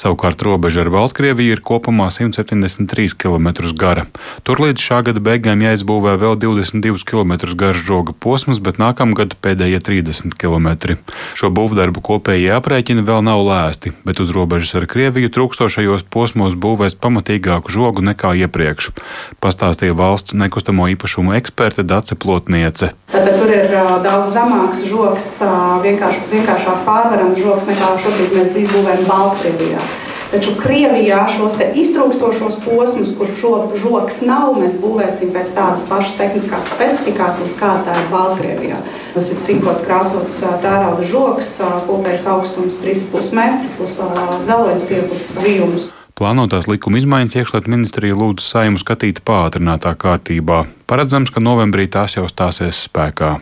Savukārt 0.00 0.40
robeža 0.40 0.86
ar 0.86 0.92
Baltkrieviju 0.96 1.58
ir 1.58 1.60
kopumā 1.60 2.08
173 2.08 3.12
km 3.20 3.52
gara. 3.76 4.06
Tur 4.40 4.64
līdz 4.64 4.86
šā 4.86 5.02
gada 5.10 5.20
beigām 5.20 5.66
jāizbūvē 5.66 6.16
vēl 6.16 6.40
22 6.40 7.04
km 7.04 7.36
garš 7.60 7.84
žoga 7.92 8.16
posms, 8.16 8.56
bet 8.56 8.80
nākamgad 8.80 9.36
pēdējie 9.44 9.84
30 9.84 10.40
km. 10.40 10.96
Šo 11.36 11.52
būvdarbu 11.52 12.00
kopējie 12.08 12.56
aprēķini 12.56 13.04
vēl 13.04 13.20
nav 13.28 13.44
lēsti 13.44 13.81
ērti, 13.82 13.92
bet 14.04 14.20
uz 14.20 14.30
robežas 14.30 14.74
ar 14.74 14.86
Krieviju 14.86 15.30
trūkstošajos 15.30 16.04
posmos 16.10 16.54
būvēs 16.54 16.94
pamatīgāku 16.94 17.70
žogu 17.70 18.02
nekā 18.02 18.34
iepriekš, 18.46 18.92
pastāstīja 19.40 19.94
valsts 19.94 20.34
nekustamo 20.34 20.88
īpašumu 20.94 21.34
eksperte 21.34 21.82
Dace 21.82 22.14
Plotniece. 22.14 22.92
Tātad 23.12 23.38
tur 23.38 23.50
ir 23.50 23.74
uh, 23.74 23.98
daudz 24.02 24.34
zemāks 24.34 24.86
žoks, 24.86 25.42
uh, 25.42 25.82
vienkārši, 25.82 26.28
vienkāršāk 26.30 26.86
pārvarams 26.86 27.42
žoks 27.42 27.68
nekā 27.70 27.92
šobrīd 28.04 28.38
mēs 28.38 28.56
izbūvējam 28.64 29.06
Baltkrievijā. 29.10 30.01
Taču 30.32 30.54
Krievijā 30.56 31.26
šos 31.28 31.58
iztrūkstošos 31.76 32.54
posmus, 32.64 33.10
kur 33.18 33.28
šo 33.36 33.50
žoks 33.76 34.22
nav, 34.24 34.54
mēs 34.56 34.78
būvēsim 34.80 35.28
pēc 35.34 35.52
tādas 35.52 35.84
pašas 35.90 36.16
tehniskās 36.16 36.70
specifikācijas, 36.72 37.58
kā 37.60 37.74
tā 37.84 37.98
ir 38.00 38.08
Baltkrievijā. 38.08 38.78
Tas 39.12 39.28
ir 39.28 39.42
cinkots 39.44 39.84
krāsots 39.84 40.40
tērauda 40.64 41.04
žoks, 41.04 41.58
kopējais 41.84 42.24
augstums 42.32 42.80
3,5 42.80 43.36
metri, 43.36 43.68
plus 43.76 43.98
dzeloņa 44.00 44.80
stieples 44.80 45.28
vījums. 45.44 45.92
Plānotās 46.16 46.68
likuma 46.68 47.00
izmaiņas 47.02 47.36
iekšlietu 47.36 47.72
ministrija 47.72 48.16
lūdzu 48.16 48.48
saimu 48.48 48.80
skatīt 48.80 49.20
pātrinātā 49.28 49.92
kārtībā. 50.00 50.64
Paredzams, 50.88 51.32
ka 51.32 51.44
novembrī 51.44 51.90
tās 51.92 52.16
jau 52.16 52.24
stāsies 52.32 52.86
spēkā. 52.88 53.34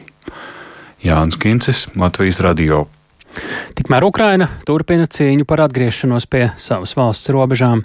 Jānis 1.06 1.38
Kincis, 1.38 1.86
Latvijas 1.94 2.42
Radio. 2.42 2.88
Tikmēr 3.78 4.06
Ukraina 4.06 4.48
turpina 4.66 5.08
cīņu 5.10 5.46
par 5.48 5.64
atgriešanos 5.66 6.26
pie 6.30 6.50
savas 6.60 6.96
valsts 6.98 7.32
robežām. 7.34 7.84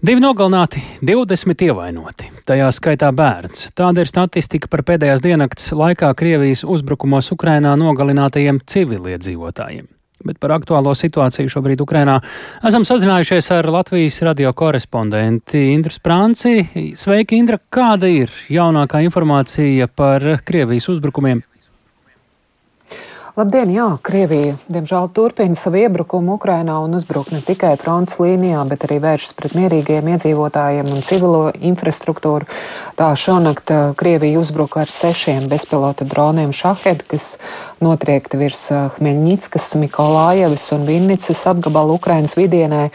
Divi 0.00 0.22
nogalināti, 0.24 0.80
20 1.04 1.66
ievainoti, 1.66 2.30
tajā 2.48 2.70
skaitā 2.72 3.10
bērns. 3.12 3.66
Tāda 3.76 4.00
ir 4.00 4.08
statistika 4.08 4.70
par 4.72 4.80
pēdējās 4.88 5.20
diennakts 5.20 5.74
laikā 5.76 6.08
Krievijas 6.16 6.64
uzbrukumos 6.64 7.28
Ukrainā 7.36 7.74
nogalinātajiem 7.76 8.62
civiliedzīvotājiem. 8.64 9.90
Bet 10.24 10.36
par 10.40 10.52
aktuālo 10.56 10.92
situāciju 10.96 11.48
šobrīd 11.52 11.80
Ukrainā 11.84 12.18
esam 12.68 12.84
sazinājušies 12.88 13.46
ar 13.56 13.68
Latvijas 13.72 14.20
radio 14.24 14.52
korespondenti 14.56 15.66
Indru 15.74 15.92
Sprānci. 15.92 16.64
Sveiki, 16.96 17.36
Indra! 17.40 17.60
Kāda 17.72 18.08
ir 18.08 18.32
jaunākā 18.52 19.00
informācija 19.06 19.88
par 19.88 20.24
Krievijas 20.44 20.90
uzbrukumiem 20.92 21.40
Labdien, 23.38 23.70
jā, 23.70 23.84
Krievija, 24.02 24.56
diemžēl, 24.66 25.04
turpina 25.14 25.54
savu 25.54 25.78
iebrukumu 25.78 26.34
Ukrainā 26.34 26.80
un 26.82 26.96
uzbruk 26.98 27.28
ne 27.30 27.38
tikai 27.46 27.76
frontes 27.78 28.18
līnijā, 28.18 28.64
bet 28.66 28.88
arī 28.88 28.96
vēršas 29.04 29.36
pret 29.38 29.54
mierīgiem 29.54 30.08
iedzīvotājiem 30.16 30.90
un 30.90 31.04
civilo 31.06 31.44
infrastruktūru. 31.54 32.48
Tā 32.98 33.12
šonakt 33.14 33.70
uh, 33.70 33.92
Krievija 33.94 34.40
uzbruka 34.42 34.82
ar 34.82 34.90
sešiem 34.90 35.46
bezpilota 35.52 36.08
droniem 36.10 36.50
Šahed, 36.50 37.04
kas 37.06 37.36
notriekti 37.78 38.40
virs 38.40 38.64
uh, 38.74 38.88
Hmeļņickas, 38.98 39.76
Mikolājevas 39.78 40.66
un 40.74 40.90
Vinnicas 40.90 41.46
apgabalu 41.54 42.00
Ukrainas 42.00 42.34
vidienē. 42.34 42.88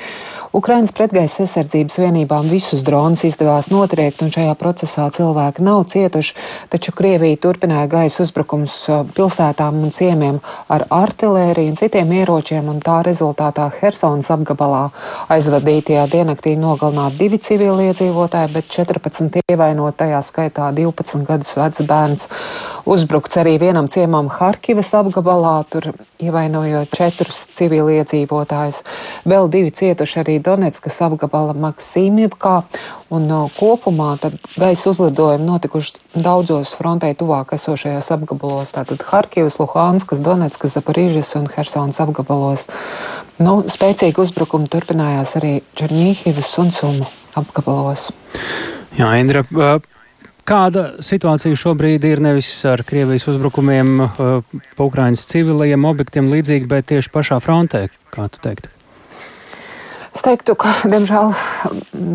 Ukrainas 0.55 0.93
pretgaisa 0.95 1.41
aizsardzības 1.43 1.97
vienībām 1.99 2.45
visus 2.47 2.79
dronus 2.87 3.25
izdevās 3.27 3.67
notriekt, 3.73 4.21
un 4.23 4.29
šajā 4.31 4.53
procesā 4.55 5.09
cilvēki 5.11 5.63
nav 5.67 5.81
cietuši, 5.91 6.31
taču 6.71 6.93
Krievija 6.95 7.35
turpināja 7.43 7.89
gaisa 7.91 8.23
uzbrukums 8.23 8.77
uh, 8.87 9.01
pilsētām 9.17 9.81
un 9.83 9.91
ciemiem 9.91 10.37
ar 10.71 10.85
artilēriju 10.95 11.73
un 11.73 11.75
citiem 11.75 12.13
ieročiem, 12.21 12.69
un 12.71 12.79
tā 12.85 13.01
rezultātā 13.03 13.65
Helsonas 13.81 14.31
apgabalā 14.31 14.85
aizvadītajā 15.35 16.05
diennaktī 16.13 16.55
nogalināt 16.61 17.19
divi 17.19 17.41
civiliedzīvotāji, 17.49 18.53
bet 18.55 18.71
14 18.77 19.41
ievainot 19.51 19.99
tajā 19.99 20.23
skaitā 20.23 20.69
12 20.79 21.27
gadus 21.27 21.51
vecs 21.59 21.83
bērns. 21.91 22.25
Uzbrukts 22.87 23.41
arī 23.43 23.57
vienam 23.59 23.91
ciemam 23.91 24.31
Harkivas 24.31 24.93
apgabalā, 24.95 25.57
tur 25.67 25.91
ievainojot 26.23 26.95
četrus 26.95 27.43
civiliedzīvotājus. 27.59 28.83
Vēl 29.27 29.51
divi 29.51 29.75
cietuši 29.75 30.23
arī 30.23 30.39
Donetskas 30.45 30.99
apgabala 31.05 31.55
Maksimivkā, 31.57 32.55
un 33.13 33.25
no, 33.29 33.41
kopumā 33.57 34.13
gaisa 34.55 34.91
uzlidojumi 34.91 35.47
notikuši 35.47 36.21
daudzos 36.27 36.75
frontē 36.77 37.11
tuvāk 37.17 37.55
esošajos 37.57 38.11
apgabalos, 38.15 38.75
tātad 38.77 39.01
Harkivas, 39.09 39.59
Luhanskas, 39.61 40.23
Donetskas, 40.25 40.77
Zaparīžas 40.77 41.33
un 41.39 41.49
Hersons 41.55 42.01
apgabalos. 42.03 42.67
Nu, 43.41 43.59
spēcīgi 43.67 44.21
uzbrukumi 44.23 44.69
turpinājās 44.71 45.35
arī 45.41 45.57
Černīhivas 45.75 46.53
un 46.61 46.71
Sumu 46.71 47.09
apgabalos. 47.35 48.11
Jā, 48.95 49.11
Indra, 49.19 49.43
Kāda 50.45 51.01
situācija 51.01 51.57
šobrīd 51.57 52.03
ir 52.05 52.19
nevis 52.21 52.49
ar 52.69 52.83
Krievijas 52.85 53.25
uzbrukumiem 53.31 53.95
pa 54.13 54.85
Ukraiņas 54.85 55.25
civilajiem 55.31 55.89
objektiem 55.89 56.29
līdzīgi, 56.29 56.69
bet 56.69 56.91
tieši 56.93 57.09
pašā 57.15 57.41
frontē, 57.41 57.87
kā 58.13 58.29
tu 58.29 58.43
teiktu? 58.45 58.74
Es 60.15 60.23
teiktu, 60.23 60.53
ka, 60.55 60.71
diemžēl, 60.93 61.33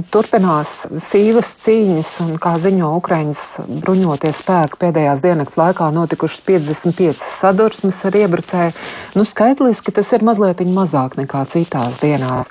turpinās 0.09 0.87
sīvas 1.04 1.50
cīņas, 1.61 2.12
un, 2.25 2.30
kā 2.40 2.54
ziņo 2.62 2.95
Ukraiņas 2.97 3.42
bruņoties 3.85 4.40
spēki, 4.40 4.78
pēdējās 4.80 5.21
dienas 5.21 5.59
laikā 5.61 5.90
notikušas 5.92 6.40
55 6.47 7.21
sadursmes 7.21 7.99
ar 8.09 8.16
iebrucēju. 8.23 8.73
Nu, 9.19 9.26
skaitliski 9.28 9.92
tas 9.92 10.14
ir 10.16 10.25
mazliet 10.25 10.62
mazāk 10.64 11.19
nekā 11.21 11.45
citās 11.52 12.00
dienās. 12.00 12.49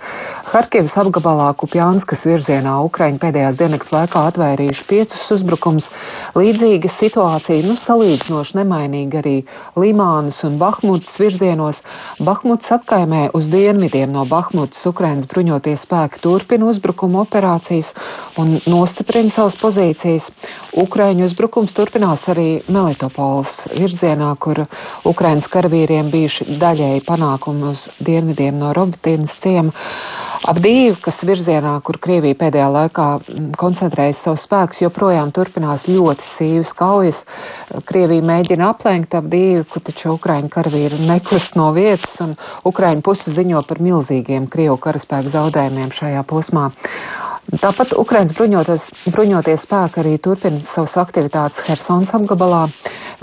Harkivas 0.49 0.95
apgabalā 1.01 1.47
Kupjānskas 1.57 2.27
virzienā 2.29 2.75
Ukraiņi 2.85 3.19
pēdējās 3.21 3.57
dienas 3.57 3.89
laikā 3.93 4.27
atvairījuši 4.29 4.85
piecus 4.89 5.25
uzbrukumus. 5.33 5.89
Līdzīga 6.37 6.89
situācija, 6.93 7.65
nu, 7.65 7.73
salīdzinoši 7.77 8.57
nemainīga 8.61 9.23
arī 9.23 9.35
Limānas 9.77 10.43
un 10.45 10.61
Bahmutas 10.61 11.17
virzienos. 11.21 11.81
Bahmutas 12.21 12.73
apkaimē 12.77 13.27
uz 13.37 13.49
dienvidiem 13.49 14.13
no 14.13 14.25
Bahmutas 14.29 14.85
Ukraiņas 14.89 15.25
bruņoties 15.29 15.38
bruņotie 15.39 15.77
spēki 15.79 16.19
turpina 16.19 16.67
uzbrukuma 16.67 17.23
operācijas 17.23 17.93
un 18.41 18.57
nostiprina 18.67 19.31
savas 19.31 19.55
pozīcijas. 19.59 20.29
Ukraiņu 20.79 21.29
uzbrukums 21.29 21.71
turpinās 21.77 22.27
arī 22.31 22.59
Melitopols 22.67 23.69
virzienā, 23.71 24.33
kur 24.35 24.65
Ukraiņas 25.07 25.47
karavīriem 25.53 26.11
bijuši 26.11 26.59
daļēji 26.59 27.05
panākumi 27.07 27.71
uz 27.71 27.87
dienvidiem 28.03 28.59
no 28.59 28.73
Robotīnas 28.75 29.37
ciema. 29.39 29.71
Abdīvkas 30.47 31.17
virzienā, 31.27 31.73
kur 31.83 31.97
Krievija 31.99 32.37
pēdējā 32.39 32.67
laikā 32.71 33.07
koncentrējas 33.59 34.21
savus 34.23 34.45
spēkus, 34.47 34.79
joprojām 34.85 35.33
turpinās 35.35 35.83
ļoti 35.91 36.23
sīvas 36.23 36.71
kaujas. 36.79 37.19
Krievija 37.89 38.23
mēģina 38.23 38.69
aplenkt 38.71 39.17
Abdīvku, 39.19 39.81
taču 39.83 40.13
Ukraiņu 40.15 40.51
karavīri 40.53 41.01
nekust 41.09 41.59
no 41.59 41.73
vietas, 41.75 42.15
un 42.23 42.37
Ukraiņu 42.69 43.03
puse 43.03 43.35
ziņo 43.35 43.65
par 43.67 43.83
milzīgiem 43.83 44.47
Krievu 44.51 44.79
karaspēku 44.79 45.35
zaudējumiem 45.35 45.91
šajā 45.99 46.23
posmā. 46.29 46.69
Tāpat 47.49 47.95
Ukraiņas 47.97 48.35
bruņoties 49.09 49.63
spēki 49.63 50.03
arī 50.03 50.11
turpina 50.21 50.59
savas 50.61 50.93
aktivitātes 51.01 51.63
Helsons 51.65 52.11
apgabalā. 52.13 52.67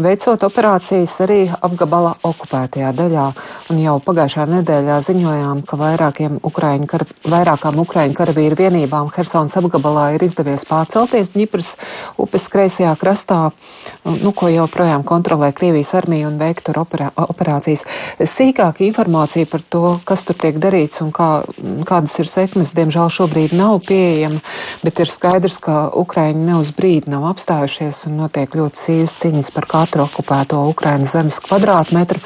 veicot 0.02 0.42
operācijas 0.48 1.12
arī 1.22 1.38
apgabala 1.54 2.10
okupētajā 2.26 2.90
daļā. 2.98 3.26
Un 3.70 3.78
jau 3.80 3.94
pagājušā 4.02 4.48
nedēļā 4.50 4.96
ziņojām, 5.06 5.62
ka 5.68 5.78
Ukraiņu 6.42 6.88
kar, 6.90 7.04
vairākām 7.22 7.78
Ukraiņu 7.84 8.18
karavīru 8.18 8.58
vienībām 8.58 9.12
Hersons 9.14 9.54
apgabalā 9.56 10.08
ir 10.16 10.26
izdevies 10.26 10.66
pārcelties 10.66 11.36
Ņipras 11.38 11.76
upes 12.18 12.48
kreisajā 12.50 12.96
krastā, 12.98 13.52
nu, 14.04 14.34
ko 14.34 14.50
joprojām 14.50 15.06
kontrolē 15.06 15.52
Krievijas 15.54 15.94
armija 15.94 16.26
un 16.26 16.40
veikt 16.42 16.66
tur 16.66 16.82
operā, 16.82 17.12
operācijas. 17.14 17.86
Sīkāka 18.18 18.82
informācija 18.90 19.46
par 19.46 19.62
to, 19.62 20.00
kas 20.04 20.26
tur 20.26 20.34
tiek 20.34 20.58
darīts 20.58 21.00
un 21.04 21.14
kā, 21.14 21.30
kādas 21.86 22.18
ir 22.18 22.28
sekmes, 22.28 22.74
diemžēl 22.76 23.08
šobrīd 23.20 23.54
nav 23.56 23.80
pieejama, 23.86 24.15
bet 24.84 25.02
ir 25.02 25.10
skaidrs, 25.10 25.58
ka 25.62 25.88
Ukraiņi 25.96 26.46
ne 26.46 26.60
uz 26.60 26.72
brīdi 26.76 27.12
nav 27.12 27.28
apstājušies 27.32 28.04
un 28.10 28.20
notiek 28.22 28.56
ļoti 28.56 28.82
sīvas 28.82 29.18
cīņas 29.22 29.52
par 29.56 29.68
katru 29.70 30.06
okupēto 30.06 30.62
Ukrainas 30.70 31.16
zemes 31.16 31.42
kvadrātmetru. 31.44 32.22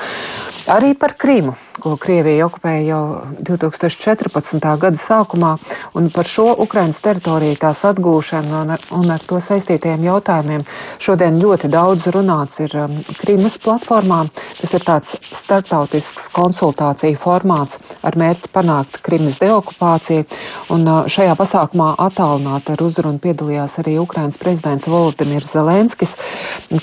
Arī 0.70 0.94
par 0.99 1.16
Krīmu 1.18 1.56
ko 1.81 1.97
Krievija 2.01 2.47
okupēja 2.47 2.83
jau 2.85 3.03
2014. 3.47 4.61
gada 4.81 5.01
sākumā, 5.01 5.55
un 5.97 6.11
par 6.13 6.29
šo 6.29 6.51
Ukrainas 6.63 7.01
teritoriju 7.05 7.57
tās 7.61 7.83
atgūšanu 7.89 8.57
un 8.61 8.75
ar, 8.77 8.85
un 8.97 9.11
ar 9.11 9.25
to 9.27 9.41
saistītajiem 9.43 10.05
jautājumiem 10.07 10.65
šodien 11.01 11.39
ļoti 11.41 11.71
daudz 11.73 12.09
runāts 12.15 12.61
ir 12.65 12.77
um, 12.81 12.99
Krīmas 13.21 13.57
platformā. 13.63 14.21
Tas 14.61 14.75
ir 14.77 14.85
tāds 14.85 15.15
startautisks 15.25 16.29
konsultāciju 16.35 17.19
formāts 17.21 17.81
ar 18.07 18.19
mērķi 18.21 18.53
panākt 18.53 19.01
Krimas 19.07 19.41
deokupāciju, 19.41 20.27
un 20.75 20.87
uh, 20.87 21.03
šajā 21.11 21.37
pasākumā 21.39 21.95
attālināt 22.07 22.71
ar 22.75 22.85
uzrunu 22.85 23.23
piedalījās 23.23 23.79
arī 23.83 23.97
Ukrainas 24.03 24.39
prezidents 24.41 24.89
Volodimirs 24.91 25.53
Zelenskis, 25.55 26.17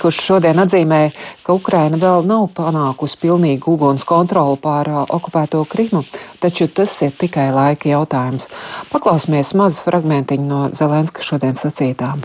kurš 0.02 0.22
šodien 0.32 0.60
atzīmēja, 0.64 1.14
ka 1.46 1.56
Ukraina 1.58 2.00
vēl 2.02 2.26
nav 2.28 2.50
panākusi 2.58 3.20
pilnīgu 3.22 3.78
uguns 3.78 4.06
kontroli 4.08 4.58
pār 4.62 4.87
par 4.87 4.89
okupēto 5.09 5.65
Krimu, 5.69 6.05
taču 6.41 6.69
tas 6.69 6.95
ir 7.03 7.13
tikai 7.19 7.51
laika 7.55 7.91
jautājums. 7.91 8.49
Paklausīsimies 8.93 9.55
mazu 9.59 9.83
fragmentiņu 9.85 10.47
no 10.47 10.63
Zelenska 10.71 11.25
šodien 11.27 11.59
sacītām. 11.59 12.23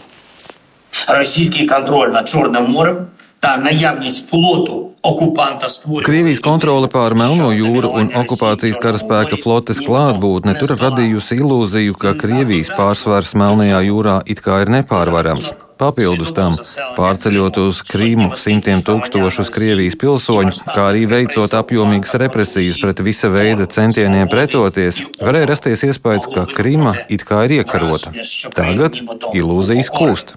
Російський 1.07 1.67
контроль 1.67 2.09
над 2.09 2.29
Чорним 2.29 2.71
морем 2.71 3.07
та 3.39 3.57
наявність 3.57 4.29
флоту 4.29 4.90
Krievijas 5.02 6.38
kontrole 6.38 6.86
pār 6.86 7.16
Melno 7.18 7.48
jūru 7.50 7.88
un 7.98 8.12
okupācijas 8.20 8.78
karaspēka 8.78 9.34
flotes 9.40 9.80
klātbūtne. 9.82 10.54
tur 10.60 10.76
radījusi 10.78 11.40
ilūziju, 11.42 11.96
ka 11.98 12.14
Krievijas 12.14 12.70
pārsvars 12.76 13.34
Melnajā 13.34 13.82
jūrā 13.88 14.20
it 14.30 14.44
kā 14.44 14.60
ir 14.62 14.70
nepārvarams. 14.70 15.50
Papildus 15.82 16.30
tam, 16.36 16.54
pārceļot 16.94 17.58
uz 17.64 17.82
Krīmu 17.90 18.36
simtiem 18.38 18.84
tūkstošus 18.86 19.50
Krievijas 19.50 19.98
pilsoņu, 19.98 20.54
kā 20.70 20.88
arī 20.92 21.08
veicot 21.10 21.50
apjomīgas 21.58 22.14
represijas 22.22 22.78
pret 22.78 23.02
visa 23.02 23.26
veida 23.32 23.66
centieniem 23.66 24.30
pretoties, 24.30 25.02
varēja 25.18 25.50
rasties 25.50 25.82
iespējas, 25.90 26.30
ka 26.30 26.46
Krīma 26.46 26.94
it 27.10 27.26
kā 27.26 27.42
ir 27.48 27.58
iekarota. 27.58 28.14
Tagad 28.54 29.02
ilūzijas 29.34 29.90
klūst. 29.90 30.36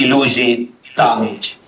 Ilūzija 0.00 0.62
tālīt. 0.96 1.58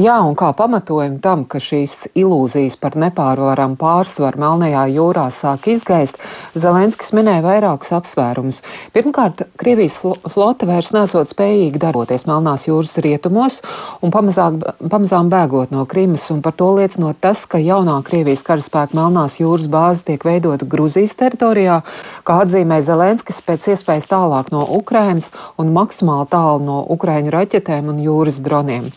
Jā, 0.00 0.14
un 0.24 0.32
kā 0.38 0.48
pamatojumu 0.56 1.18
tam, 1.20 1.42
ka 1.44 1.58
šīs 1.60 2.06
ilūzijas 2.16 2.78
par 2.80 2.94
nepārvaram 2.96 3.74
pārsvaru 3.76 4.40
Melnajā 4.40 4.86
jūrā 4.94 5.26
sāk 5.34 5.66
izgaist, 5.68 6.16
Zelenskis 6.56 7.12
minēja 7.12 7.42
vairākus 7.44 7.92
apsvērumus. 7.98 8.62
Pirmkārt, 8.94 9.42
Krievijas 9.60 9.98
flote 10.00 10.68
vairs 10.70 10.92
nesot 10.96 11.28
spējīgi 11.28 11.82
darboties 11.82 12.24
Melnās 12.30 12.64
jūras 12.68 12.96
rietumos 13.04 13.58
un 14.00 14.14
pamazāk, 14.14 14.62
pamazām 14.80 15.28
bēgot 15.32 15.74
no 15.74 15.84
Krimas, 15.90 16.24
un 16.32 16.40
par 16.40 16.56
to 16.56 16.70
liecinot 16.78 17.20
tas, 17.20 17.44
ka 17.44 17.60
jaunā 17.60 17.98
Krievijas 18.06 18.46
karaspēka 18.46 18.96
Melnās 18.96 19.36
jūras 19.42 19.68
bāze 19.68 20.06
tiek 20.08 20.24
veidota 20.24 20.64
Gruzijas 20.64 21.18
teritorijā, 21.20 21.82
kā 22.24 22.38
atzīmē 22.46 22.80
Zelenskis 22.86 23.42
pēc 23.44 23.68
iespējas 23.74 24.08
tālāk 24.08 24.48
no 24.54 24.64
Ukrainas 24.80 25.28
un 25.60 25.74
maksimāli 25.76 26.30
tālu 26.32 26.64
no 26.64 26.80
Ukraiņu 26.96 27.36
raķetēm 27.36 27.92
un 27.92 28.00
jūras 28.06 28.40
droniem. 28.40 28.88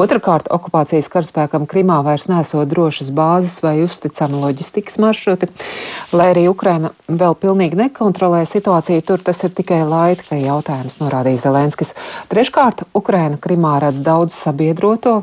Otrakārt, 0.00 0.46
okupācijas 0.48 1.10
karaspēkam 1.12 1.66
Krimā 1.68 1.98
vairs 2.06 2.24
nesot 2.30 2.70
drošas 2.70 3.10
bāzes 3.12 3.58
vai 3.60 3.82
uzticama 3.84 4.38
loģistikas 4.46 4.96
maršruti. 5.02 5.50
Lai 6.16 6.30
arī 6.32 6.46
Ukraina 6.48 6.92
vēl 7.10 7.36
pilnīgi 7.42 7.76
nekontrolē 7.82 8.46
situāciju, 8.48 9.04
tur 9.04 9.20
tas 9.26 9.42
ir 9.44 9.52
tikai 9.58 9.82
laika 9.84 10.38
jautājums, 10.40 11.00
norādīja 11.02 11.42
Zelenskis. 11.44 11.92
Treškārt, 12.32 12.86
Ukraina 12.96 13.36
Krimā 13.36 13.76
redz 13.84 14.00
daudz 14.06 14.38
sabiedroto, 14.38 15.18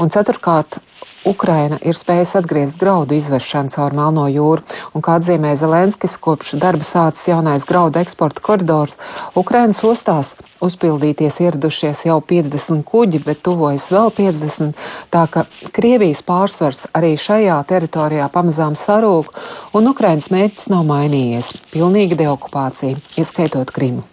un 0.00 0.14
ceturkārt, 0.14 0.80
Ukraina 1.26 1.78
ir 1.82 1.98
spējusi 1.98 2.36
atgriezt 2.38 2.78
graudu 2.78 3.16
izvešanu 3.16 3.72
caur 3.74 3.94
Melno 3.98 4.28
jūru, 4.30 4.62
un, 4.94 5.02
kā 5.02 5.16
atzīmē 5.18 5.56
Zelenskis, 5.58 6.14
kopš 6.22 6.54
darbu 6.62 6.86
sācis 6.86 7.26
jaunais 7.32 7.66
graudu 7.66 7.98
eksporta 7.98 8.44
koridors, 8.46 8.94
Ukrainas 9.34 9.82
ostās 9.82 10.36
uzpildīties 10.62 11.40
ieradušies 11.42 12.06
jau 12.06 12.20
50 12.22 12.86
kuģi, 12.86 13.24
bet 13.26 13.42
tuvojas 13.42 13.90
vēl 13.90 14.14
50, 14.22 14.74
tā 15.10 15.26
ka 15.32 15.48
Krievijas 15.74 16.22
pārsvars 16.26 16.86
arī 16.94 17.16
šajā 17.18 17.58
teritorijā 17.66 18.30
pamazām 18.30 18.78
sarūk, 18.78 19.34
un 19.74 19.90
Ukrainas 19.90 20.30
mērķis 20.30 20.70
nav 20.70 20.86
mainījies- 20.86 21.56
pilnīga 21.74 22.22
deokupācija, 22.22 23.02
ieskaitot 23.18 23.74
Krimu. 23.74 24.06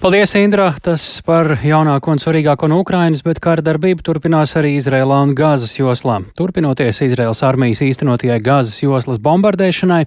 Paldies, 0.00 0.34
Indra! 0.36 0.68
Tas 0.84 1.04
par 1.24 1.54
jaunāko 1.64 2.12
un 2.12 2.20
svarīgāko 2.20 2.68
no 2.68 2.82
Ukrainas, 2.82 3.22
bet 3.24 3.40
kara 3.42 3.64
darbība 3.64 4.04
turpinās 4.04 4.52
arī 4.58 4.74
Izrēlā 4.76 5.22
un 5.24 5.32
Gāzes 5.36 5.72
joslā. 5.78 6.18
Turpinoties 6.36 7.00
Izraels 7.06 7.40
armijas 7.46 7.80
īstenotajai 7.86 8.36
Gāzes 8.44 8.82
joslas 8.84 9.18
bombardēšanai, 9.24 10.02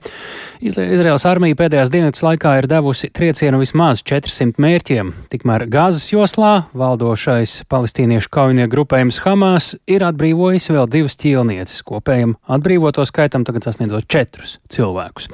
Izraels 0.62 1.26
armija 1.26 1.58
pēdējās 1.60 1.92
dienas 1.94 2.22
laikā 2.24 2.54
ir 2.60 2.68
devusi 2.70 3.10
triecienu 3.16 3.62
vismaz 3.64 4.04
400 4.06 4.62
mērķiem. 4.62 5.12
Tikmēr 5.34 5.66
Gāzes 5.74 6.06
joslā 6.14 6.54
valdošais 6.78 7.64
palestīniešu 7.72 8.30
kaujinieku 8.34 8.74
grupējums 8.76 9.22
Hamas 9.26 9.72
ir 9.90 10.06
atbrīvojis 10.06 10.70
vēl 10.72 10.90
divas 10.92 11.18
ķīlnieces. 11.20 11.82
Kopējam 11.88 12.38
atbrīvoto 12.48 13.06
skaitam 13.10 13.44
tagad 13.48 13.66
sasniedzot 13.68 14.08
četrus 14.12 14.58
cilvēkus. 14.72 15.30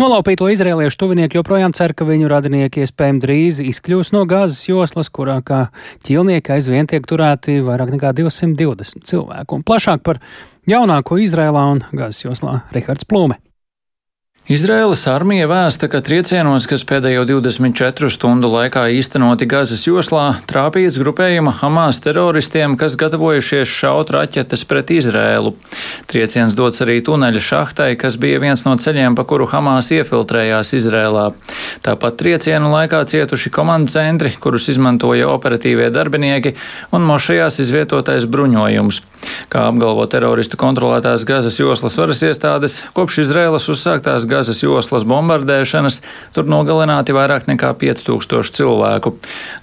Nolaupīto 0.00 0.50
izrēliešu 0.50 1.00
tuvinieki 1.04 1.38
joprojām 1.38 1.76
cer, 1.76 1.94
ka 1.94 2.08
viņu 2.08 2.30
radinieki 2.32 2.84
iespējami 2.84 3.22
drīz 3.22 3.62
izkļūs 3.70 4.12
no 4.16 4.24
gāzes 4.30 4.62
joslas, 4.68 5.10
kurā 5.12 5.40
kā 5.46 5.66
ķilnieki 6.06 6.56
aizvien 6.56 6.90
tiek 6.90 7.06
turēti 7.08 7.60
vairāk 7.66 7.94
nekā 7.96 8.14
220 8.20 9.06
cilvēku. 9.10 9.60
Un 9.60 9.66
plašāk 9.66 10.04
par 10.06 10.22
jaunāko 10.70 11.20
Izrēlā 11.22 11.68
un 11.74 11.84
gāzes 11.92 12.26
joslā 12.26 12.60
Rihards 12.74 13.08
Plūme. 13.08 13.40
Izraēlas 14.50 15.04
armija 15.06 15.46
vēsta, 15.46 15.86
ka 15.86 16.00
triecienos, 16.02 16.64
kas 16.66 16.82
pēdējo 16.82 17.20
24 17.28 18.08
stundu 18.10 18.48
laikā 18.50 18.88
īstenoti 18.98 19.46
Gazas 19.46 19.84
joslā, 19.86 20.24
trāpīts 20.50 20.96
grupējuma 20.98 21.52
Hamas 21.60 22.00
teroristiem, 22.02 22.74
kas 22.74 22.96
gatavojušies 22.98 23.70
šaut 23.70 24.10
raķetes 24.10 24.64
pret 24.66 24.90
Izrēlu. 24.90 25.52
Trieciens 26.10 26.56
dots 26.58 26.82
arī 26.82 26.96
tuneļa 27.06 27.42
šahtai, 27.46 27.92
kas 28.00 28.16
bija 28.18 28.40
viens 28.42 28.64
no 28.66 28.74
ceļiem, 28.74 29.14
pa 29.14 29.22
kuru 29.22 29.46
Hamas 29.52 29.92
iefiltrējās 29.94 30.74
Izrēlā. 30.80 31.28
Tāpat 31.86 32.18
triecienu 32.18 32.72
laikā 32.74 33.04
cietuši 33.06 33.54
komandu 33.54 33.94
centri, 33.94 34.34
kurus 34.34 34.66
izmantoja 34.74 35.30
operatīvie 35.30 35.92
darbinieki, 35.94 36.56
un 36.90 37.06
mošajās 37.06 37.60
izvietotais 37.62 38.26
bruņojums. 38.26 39.00
Kā 39.52 39.68
apgalvo 39.68 40.02
teroristu 40.10 40.58
kontrolētās 40.58 41.22
Gazas 41.28 41.60
joslas 41.60 41.98
varas 42.00 42.24
iestādes, 42.26 42.80
kopš 42.96 43.22
Izraēlas 43.28 43.70
uzsāktās 43.70 44.26
Gazas 44.26 44.39
joslas 44.62 45.04
bombardēšanas 45.04 46.00
tur 46.32 46.46
nogalināti 46.48 47.12
vairāk 47.12 47.44
nekā 47.50 47.74
5000 47.80 48.54
cilvēku. 48.56 49.12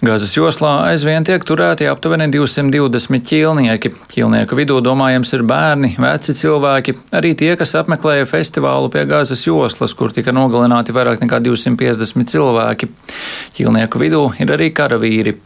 Gazas 0.06 0.36
joslā 0.38 0.74
aizvien 0.92 1.26
tiek 1.26 1.42
turēti 1.48 1.90
aptuveni 1.90 2.30
220 2.34 3.26
ķīlnieki. 3.32 3.94
Ķīlnieku 4.14 4.60
vidū 4.60 4.78
domājams 4.86 5.34
ir 5.34 5.46
bērni, 5.48 5.96
veci 5.98 6.38
cilvēki, 6.38 6.98
arī 7.18 7.34
tie, 7.40 7.54
kas 7.58 7.74
apmeklēja 7.82 8.30
festivālu 8.30 8.92
pie 8.94 9.08
Gazas 9.10 9.48
joslas, 9.48 9.98
kur 9.98 10.14
tika 10.14 10.36
nogalināti 10.36 10.96
vairāk 10.96 11.24
nekā 11.26 11.42
250 11.50 12.36
cilvēki. 12.36 12.92
Ķīlnieku 13.58 14.06
vidū 14.06 14.24
ir 14.38 14.54
arī 14.54 14.70
karavīri. 14.76 15.38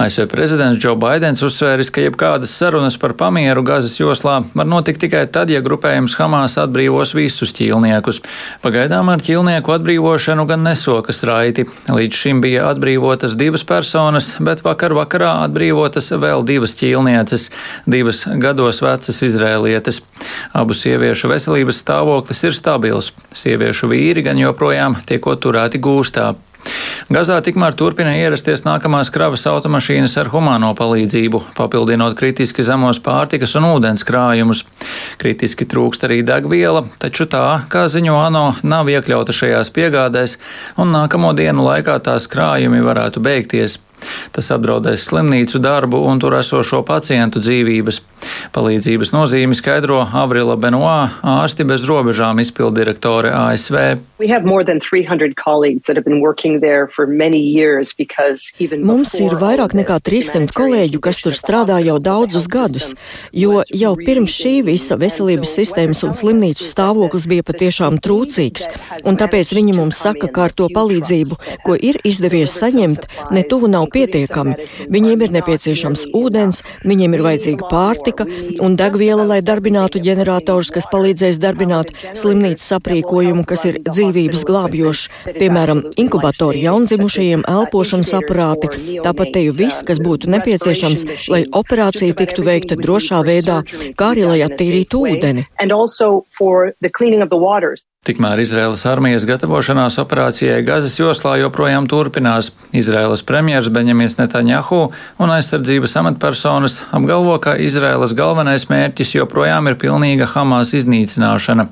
ASV 0.00 0.26
prezidents 0.32 0.78
Džo 0.80 0.94
Baidens 0.96 1.42
uzsvēris, 1.44 1.90
ka 1.92 2.02
jebkādas 2.04 2.52
sarunas 2.56 2.96
par 3.00 3.12
pamieru 3.18 3.62
Gazas 3.66 3.98
joslā 4.00 4.38
var 4.54 4.68
notikt 4.68 5.02
tikai 5.04 5.26
tad, 5.32 5.50
ja 5.52 5.60
grupējums 5.64 6.16
Hamas 6.18 6.56
atbrīvos 6.62 7.12
visus 7.16 7.52
ķīlniekus. 7.58 8.22
Pagaidām 8.64 9.10
ar 9.12 9.22
ķīlnieku 9.24 9.74
atbrīvošanu 9.76 10.46
gan 10.48 10.64
nesokas 10.64 11.22
raiti. 11.28 11.66
Līdz 11.90 12.20
šim 12.22 12.42
bija 12.44 12.68
atbrīvotas 12.70 13.36
divas 13.40 13.66
personas, 13.68 14.32
bet 14.40 14.64
vakar 14.64 14.96
vakarā 14.96 15.36
atbrīvotas 15.46 16.12
vēl 16.16 16.44
divas 16.48 16.76
ķīlnieces, 16.80 17.50
divas 17.86 18.24
gados 18.40 18.82
vecas 18.84 19.22
izrēlietes. 19.26 20.02
Abu 20.56 20.76
sieviešu 20.76 21.32
veselības 21.32 21.84
stāvoklis 21.84 22.44
ir 22.48 22.56
stabils. 22.56 23.12
Sieviešu 23.36 23.90
vīri 23.92 24.24
gan 24.26 24.40
joprojām 24.40 25.02
tiek 25.08 25.28
turēti 25.40 25.80
gūstā. 25.82 26.32
Gazā 27.10 27.40
tikmēr 27.42 27.74
turpina 27.74 28.12
ierasties 28.14 28.62
nākamās 28.66 29.10
kravas 29.10 29.46
automašīnas 29.50 30.14
ar 30.20 30.30
humāno 30.30 30.70
palīdzību, 30.78 31.42
papildinot 31.56 32.14
kritiski 32.18 32.62
zemos 32.66 33.00
pārtikas 33.02 33.56
un 33.58 33.66
ūdens 33.72 34.06
krājumus. 34.06 34.62
Kritiski 35.18 35.66
trūkst 35.66 36.06
arī 36.06 36.20
degviela, 36.26 36.84
taču 37.02 37.26
tā, 37.30 37.44
kā 37.72 37.88
ziņo 37.90 38.16
ANO, 38.28 38.46
nav 38.62 38.92
iekļauta 38.92 39.34
šajās 39.34 39.74
piegādēs, 39.74 40.38
un 40.78 40.94
nākamo 40.94 41.34
dienu 41.34 41.66
laikā 41.66 41.98
tās 42.06 42.30
krājumi 42.30 42.84
varētu 42.86 43.24
beigties. 43.24 43.80
Tas 44.34 44.50
apdraudēs 44.54 45.08
slimnīcu 45.10 45.60
darbu 45.62 46.02
un 46.10 46.20
tur 46.22 46.38
esošo 46.38 46.82
pacientu 46.86 47.42
dzīvības. 47.42 48.00
Palīdzības 48.54 49.12
nozīmi 49.14 49.56
skaidro 49.56 50.00
Avrila 50.04 50.56
Benoā, 50.60 50.98
ārsti 51.24 51.64
bez 51.68 51.86
robežām 51.88 52.40
izpildirektore 52.42 53.32
ASV. 53.32 53.78
Mums 58.84 59.14
ir 59.20 59.36
vairāk 59.40 59.74
nekā 59.78 59.96
300 60.04 60.52
kolēģu, 60.56 61.00
kas 61.04 61.22
tur 61.24 61.36
strādā 61.36 61.78
jau 61.84 61.96
daudzus 62.02 62.48
gadus, 62.50 62.90
jo 63.32 63.62
jau 63.72 63.94
pirms 64.00 64.34
šī 64.36 64.54
visa 64.68 64.98
veselības 65.00 65.54
sistēmas 65.56 66.04
un 66.06 66.14
slimnīcu 66.16 66.66
stāvoklis 66.68 67.28
bija 67.30 67.46
patiešām 67.46 68.00
trūcīgs, 68.04 68.68
un 69.08 69.16
tāpēc 69.20 69.54
viņi 69.56 69.76
mums 69.78 70.00
saka, 70.04 70.28
ka 70.28 70.48
ar 70.48 70.56
to 70.56 70.68
palīdzību, 70.74 71.40
ko 71.64 71.76
ir 71.76 72.00
izdevies 72.04 72.58
saņemt, 72.60 73.08
ne 73.32 73.44
tuvu 73.48 73.70
nav 73.72 73.88
pietiekami. 73.92 74.56
Viņiem 74.92 75.24
ir 75.26 75.34
nepieciešams 75.36 76.06
ūdens, 76.16 76.62
viņiem 76.86 77.16
ir 77.16 77.24
vajadzīga 77.26 77.68
pārtika 77.70 78.26
un 78.64 78.76
degviela, 78.78 79.26
lai 79.32 79.40
darbinātu 79.44 80.02
ģeneratorus, 80.04 80.72
kas 80.74 80.88
palīdzēs 80.92 81.40
darbināt 81.42 81.92
slimnīcas 82.18 82.70
aprīkojumu, 82.78 83.44
kas 83.48 83.66
ir 83.68 83.80
dzīvības 83.88 84.46
glābjošs, 84.48 85.04
piemēram, 85.36 85.84
inkubatori 86.00 86.64
jaundzimušajiem, 86.66 87.44
elpošanas 87.50 88.14
aparāti, 88.20 88.72
tāpat 89.04 89.34
te 89.34 89.44
jau 89.46 89.54
viss, 89.60 89.84
kas 89.86 90.02
būtu 90.02 90.30
nepieciešams, 90.34 91.06
lai 91.32 91.44
operācija 91.62 92.16
tiktu 92.18 92.46
veikta 92.46 92.78
drošā 92.80 93.22
veidā, 93.26 93.62
kā 93.98 94.12
arī 94.14 94.26
lai 94.30 94.40
attīrītu 94.46 95.04
ūdeni. 95.06 95.46
Tikmēr 98.00 98.40
Izraēlas 98.40 98.86
armijas 98.88 99.26
gatavošanās 99.28 99.98
operācijai 100.00 100.62
Gazas 100.64 100.94
joslā 100.96 101.34
joprojām 101.42 101.84
turpinās. 101.84 102.48
Izraēlas 102.72 103.20
premjers 103.28 103.68
Benjamins 103.80 104.18
Netanjahu 104.18 104.90
un 105.20 105.32
aizsardzības 105.32 105.96
amatpersonas 106.02 106.80
apgalvo, 106.92 107.38
ka 107.40 107.56
Izraēlas 107.56 108.12
galvenais 108.18 108.68
mērķis 108.68 109.14
joprojām 109.16 109.70
ir 109.70 109.78
pilnīga 109.80 110.28
Hamas 110.34 110.74
iznīcināšana. 110.76 111.66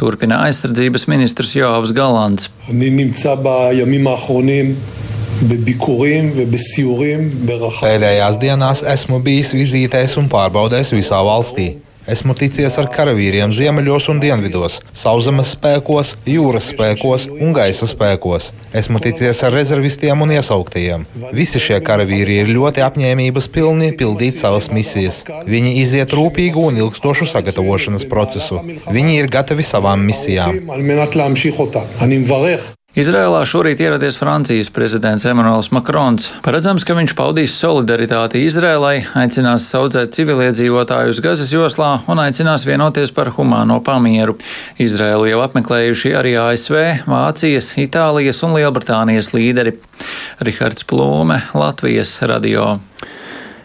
Turpina 0.00 0.42
aizsardzības 0.48 1.06
ministrs 1.12 1.54
Joavs 1.54 1.94
Galants. 1.94 2.50
Pēdējās 7.84 8.38
dienās 8.42 8.84
esmu 8.94 9.18
bijis 9.24 9.54
vizītēs 9.56 10.18
un 10.20 10.30
pārbaudēs 10.30 10.94
visā 10.94 11.18
valstī. 11.26 11.72
Esmu 12.04 12.34
ticies 12.36 12.74
ar 12.76 12.90
karavīriem 12.92 13.52
ziemeļos 13.56 14.10
un 14.12 14.18
dienvidos, 14.20 14.74
sauszemes 14.92 15.54
spēkos, 15.54 16.10
jūras 16.28 16.66
spēkos 16.74 17.24
un 17.32 17.54
gaisa 17.56 17.88
spēkos. 17.88 18.50
Esmu 18.76 19.00
ticies 19.00 19.40
ar 19.46 19.56
rezervistiem 19.56 20.20
un 20.20 20.34
iesauktajiem. 20.36 21.06
Visi 21.32 21.62
šie 21.64 21.80
karavīri 21.86 22.42
ir 22.42 22.52
ļoti 22.52 22.84
apņēmības 22.84 23.48
pilni 23.56 23.90
pildīt 23.96 24.36
savas 24.36 24.68
misijas. 24.68 25.22
Viņi 25.48 25.72
iziet 25.80 26.12
rūpīgu 26.12 26.68
un 26.68 26.82
ilgstošu 26.84 27.30
sagatavošanas 27.32 28.04
procesu. 28.12 28.60
Viņi 28.84 29.18
ir 29.22 29.32
gatavi 29.32 29.64
savām 29.64 30.04
misijām. 30.04 30.60
Izrēlā 32.94 33.40
šorīt 33.42 33.80
ieradies 33.82 34.14
Francijas 34.20 34.68
prezidents 34.70 35.24
Emmanuels 35.26 35.72
Makrons. 35.74 36.28
Paredzams, 36.46 36.84
ka 36.86 36.94
viņš 36.94 37.16
paudīs 37.18 37.56
solidaritāti 37.58 38.44
Izrēlai, 38.46 39.00
aicinās 39.18 39.66
saudzēt 39.72 40.14
civiliedzīvotājus 40.14 41.18
Gazas 41.24 41.50
joslā 41.50 41.88
un 42.06 42.22
aicinās 42.22 42.62
vienoties 42.68 43.10
par 43.16 43.32
humāno 43.34 43.80
pamieru. 43.82 44.36
Izrēlu 44.78 45.26
jau 45.26 45.42
apmeklējuši 45.42 46.14
arī 46.14 46.36
ASV, 46.38 46.78
Vācijas, 47.10 47.72
Itālijas 47.82 48.44
un 48.46 48.54
Lielbritānijas 48.60 49.32
līderi. 49.34 49.74
Rihards 50.46 50.86
Plūme, 50.86 51.42
Latvijas 51.50 52.20
radio. 52.22 52.76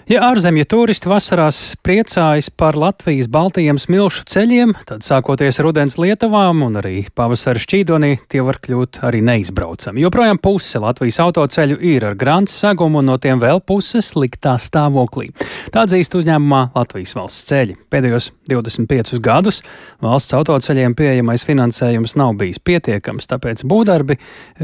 Ja 0.09 0.23
ārzemju 0.25 0.65
turisti 0.65 1.05
vasarās 1.05 1.57
priecājas 1.85 2.47
par 2.57 2.73
Latvijas 2.81 3.27
baltajiem 3.29 3.77
smilšu 3.77 4.23
ceļiem, 4.33 4.71
tad 4.89 5.03
sākoties 5.05 5.59
rudens 5.61 5.99
lietavām 6.01 6.63
un 6.65 6.79
arī 6.79 7.03
pavasara 7.13 7.61
šķīdonī, 7.61 8.15
tie 8.25 8.41
var 8.41 8.57
kļūt 8.57 9.03
arī 9.05 9.19
neizbraucami. 9.27 10.01
Joprojām 10.01 10.39
puse 10.41 10.81
Latvijas 10.81 11.19
autoceļu 11.21 11.77
ir 11.91 12.07
ar 12.07 12.17
grants 12.17 12.55
segumu, 12.57 13.03
un 13.03 13.11
no 13.11 13.19
tiem 13.21 13.37
vēl 13.37 13.61
puses 13.61 14.09
sliktā 14.15 14.55
stāvoklī. 14.57 15.27
Tā 15.69 15.83
atzīst 15.85 16.17
uzņēmumā 16.17 16.63
Latvijas 16.73 17.13
valsts 17.13 17.45
ceļi. 17.51 17.77
Pēdējos 17.93 18.31
25 18.49 19.21
gadus 19.21 19.61
valsts 20.01 20.33
autoceļiem 20.39 20.97
pieejamais 20.97 21.45
finansējums 21.45 22.17
nav 22.17 22.33
bijis 22.41 22.57
pietiekams, 22.65 23.29
tāpēc 23.29 23.61
būvdarbi 23.61 24.17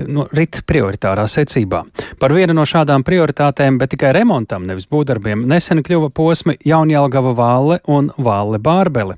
no, 0.10 0.26
rit 0.34 0.64
prioritārā 0.66 1.30
secībā. 1.30 1.86
Par 2.18 2.34
vienu 2.34 2.58
no 2.58 2.66
šādām 2.66 3.06
prioritātēm, 3.06 3.78
bet 3.78 3.94
tikai 3.94 4.16
remontam, 4.18 4.66
nevis 4.66 4.90
būvdarbiem, 4.90 5.35
gadiem 5.36 5.50
nesen 5.50 5.84
kļuva 5.84 6.10
posmi 6.14 6.56
Jaunjēlgava 6.66 7.34
Vāle 7.36 7.80
un 7.88 8.12
Vāle 8.18 8.60
Bārbele. 8.60 9.18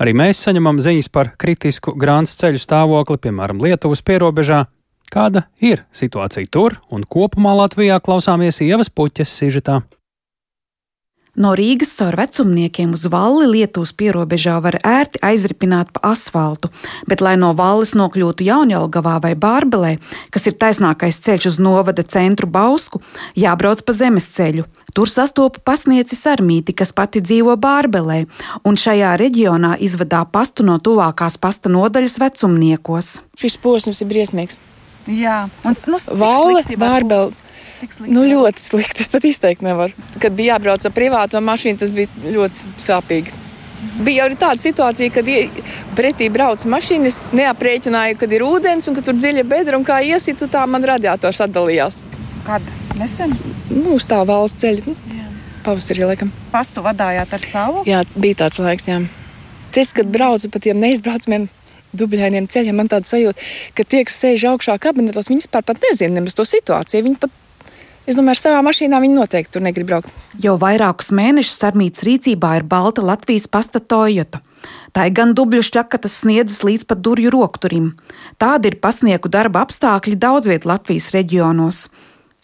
Arī 0.00 0.14
mēs 0.14 0.40
saņemam 0.46 0.80
ziņas 0.80 1.10
par 1.12 1.36
kritisku 1.36 1.94
grāns 1.94 2.36
ceļu 2.36 2.58
stāvokli, 2.58 3.18
piemēram, 3.18 3.60
Lietuvas 3.60 4.02
pierobežā. 4.02 4.66
Kāda 5.10 5.48
ir 5.60 5.84
situācija 5.92 6.46
tur 6.50 6.80
un 6.90 7.02
kopumā 7.02 7.52
Latvijā 7.56 8.00
klausāmies 8.00 8.62
ievas 8.62 8.88
puķes 8.88 9.28
sižetā? 9.28 9.82
No 11.38 11.52
Rīgas 11.54 11.92
caur 11.94 12.16
vecumniekiem 12.18 12.90
uz 12.96 13.04
valli 13.06 13.46
Lietuvas 13.46 13.92
pierobežā 13.94 14.56
var 14.64 14.80
ērti 14.82 15.20
aizripināt 15.22 15.92
pa 15.94 16.10
asfaltu, 16.10 16.72
bet, 17.06 17.22
lai 17.22 17.36
no 17.38 17.52
valles 17.54 17.92
nokļūtu 17.94 18.46
Jaunjēlgavā 18.48 19.20
vai 19.22 19.36
Bārbelē, 19.38 19.92
kas 20.34 20.48
ir 20.50 20.56
taisnākais 20.58 21.20
ceļš 21.22 21.46
uz 21.52 21.58
novada 21.62 22.02
centru 22.02 22.50
Bausku, 22.50 22.98
jābrauc 23.38 23.84
pa 23.86 23.94
zemes 23.94 24.26
ceļu. 24.34 24.66
Tur 24.90 25.06
sastopu 25.06 25.62
pasnieci 25.62 26.18
Sarmīti, 26.18 26.74
kas 26.74 26.90
pati 26.90 27.22
dzīvo 27.22 27.54
Bārbelē, 27.62 28.24
un 28.66 28.74
šajā 28.74 29.14
reģionā 29.20 29.76
izvadā 29.78 30.24
pastu 30.26 30.66
no 30.66 30.80
tuvākās 30.82 31.38
pasta 31.38 31.70
nodaļas 31.70 32.18
vecumniekos. 32.18 33.20
Šis 33.38 33.60
posms 33.62 34.02
ir 34.02 34.10
briesmīgs. 34.10 34.58
Jā, 35.06 35.44
un 35.64 35.78
nu, 35.86 36.02
Valle, 36.18 36.64
Bārbele 37.80 38.14
Nu, 38.14 38.24
ļoti 38.28 38.62
slikti. 38.62 39.04
Es 39.04 39.08
pat 39.08 39.24
izteikt 39.24 39.62
nevaru. 39.64 39.94
Kad 40.20 40.34
bija 40.36 40.56
jābrauc 40.56 40.84
ar 40.84 40.92
privāto 40.92 41.40
mašīnu, 41.40 41.80
tas 41.80 41.92
bija 41.96 42.08
ļoti 42.24 42.74
sāpīgi. 42.84 43.36
Bija 44.04 44.26
arī 44.26 44.36
tāda 44.36 44.60
situācija, 44.60 45.12
kad 45.14 45.28
pretī 45.96 46.28
brauc 46.32 46.60
mašīnas, 46.68 47.22
neaprēķināju, 47.32 48.18
kad 48.20 48.32
ir 48.32 48.44
ūdens 48.44 48.88
un 48.88 48.96
ka 48.96 49.04
tur 49.04 49.16
dziļa 49.16 49.44
bedra 49.48 49.78
un 49.80 49.86
kā 49.88 50.00
iesitu, 50.04 50.48
tā 50.52 50.66
man 50.68 50.84
radiators 50.84 51.40
atdalījās. 51.40 52.02
Kad? 52.44 52.64
Nesen? 53.00 53.32
Nu, 53.70 53.96
uz 53.96 54.08
tā 54.10 54.20
valsts 54.28 54.60
ceļa. 54.60 54.96
Pavasarī, 55.64 56.04
laikam. 56.08 56.32
Pastu 56.52 56.84
vadājāt 56.84 57.32
ar 57.36 57.44
savu? 57.44 57.84
Jā, 57.88 58.04
bija 58.16 58.44
tāds 58.44 58.60
laiks, 58.60 58.88
jā. 58.88 59.00
Tas, 59.72 59.92
kad 59.96 60.08
braucu 60.08 60.48
pa 60.52 60.60
tiem 60.60 60.80
neizbraucamiem 60.80 61.48
dubļainiem 61.96 62.48
ceļiem, 62.50 62.76
man 62.76 62.88
tāda 62.90 63.08
sajūta, 63.08 63.44
ka 63.76 63.84
tie, 63.84 64.04
kas 64.08 64.16
sēž 64.22 64.46
augšā 64.52 64.76
kabinetos, 64.82 65.28
viņi 65.30 65.44
vispār 65.44 65.64
pat 65.66 65.80
nezina 65.84 66.18
nemaz 66.18 66.36
to 66.38 66.46
situāciju. 66.48 67.06
Viņi 67.06 67.20
pat 67.22 67.34
Es 68.08 68.16
domāju, 68.16 68.38
ar 68.38 68.40
savām 68.40 68.68
mašīnām 68.68 69.04
viņi 69.04 69.16
noteikti 69.18 69.54
tur 69.54 69.64
negrib 69.64 69.90
braukt. 69.90 70.12
Jau 70.40 70.56
vairākus 70.60 71.10
mēnešus 71.14 71.66
Armītas 71.68 72.04
rīcībā 72.06 72.54
ir 72.58 72.68
balta 72.68 73.04
Latvijas 73.04 73.48
pasta 73.50 73.80
Toyota. 73.80 74.40
Tā 74.92 75.06
ir 75.08 75.14
gan 75.16 75.34
dubļu 75.36 75.62
šķakatas 75.64 76.20
sniedzas 76.24 76.62
līdz 76.66 76.86
pat 76.90 77.02
durvju 77.04 77.32
rokturim. 77.32 77.92
Tādi 78.40 78.72
ir 78.72 78.80
pasnieku 78.82 79.30
darba 79.32 79.64
apstākļi 79.64 80.16
daudz 80.20 80.50
viet 80.50 80.66
Latvijas 80.68 81.10
reģionos. 81.14 81.88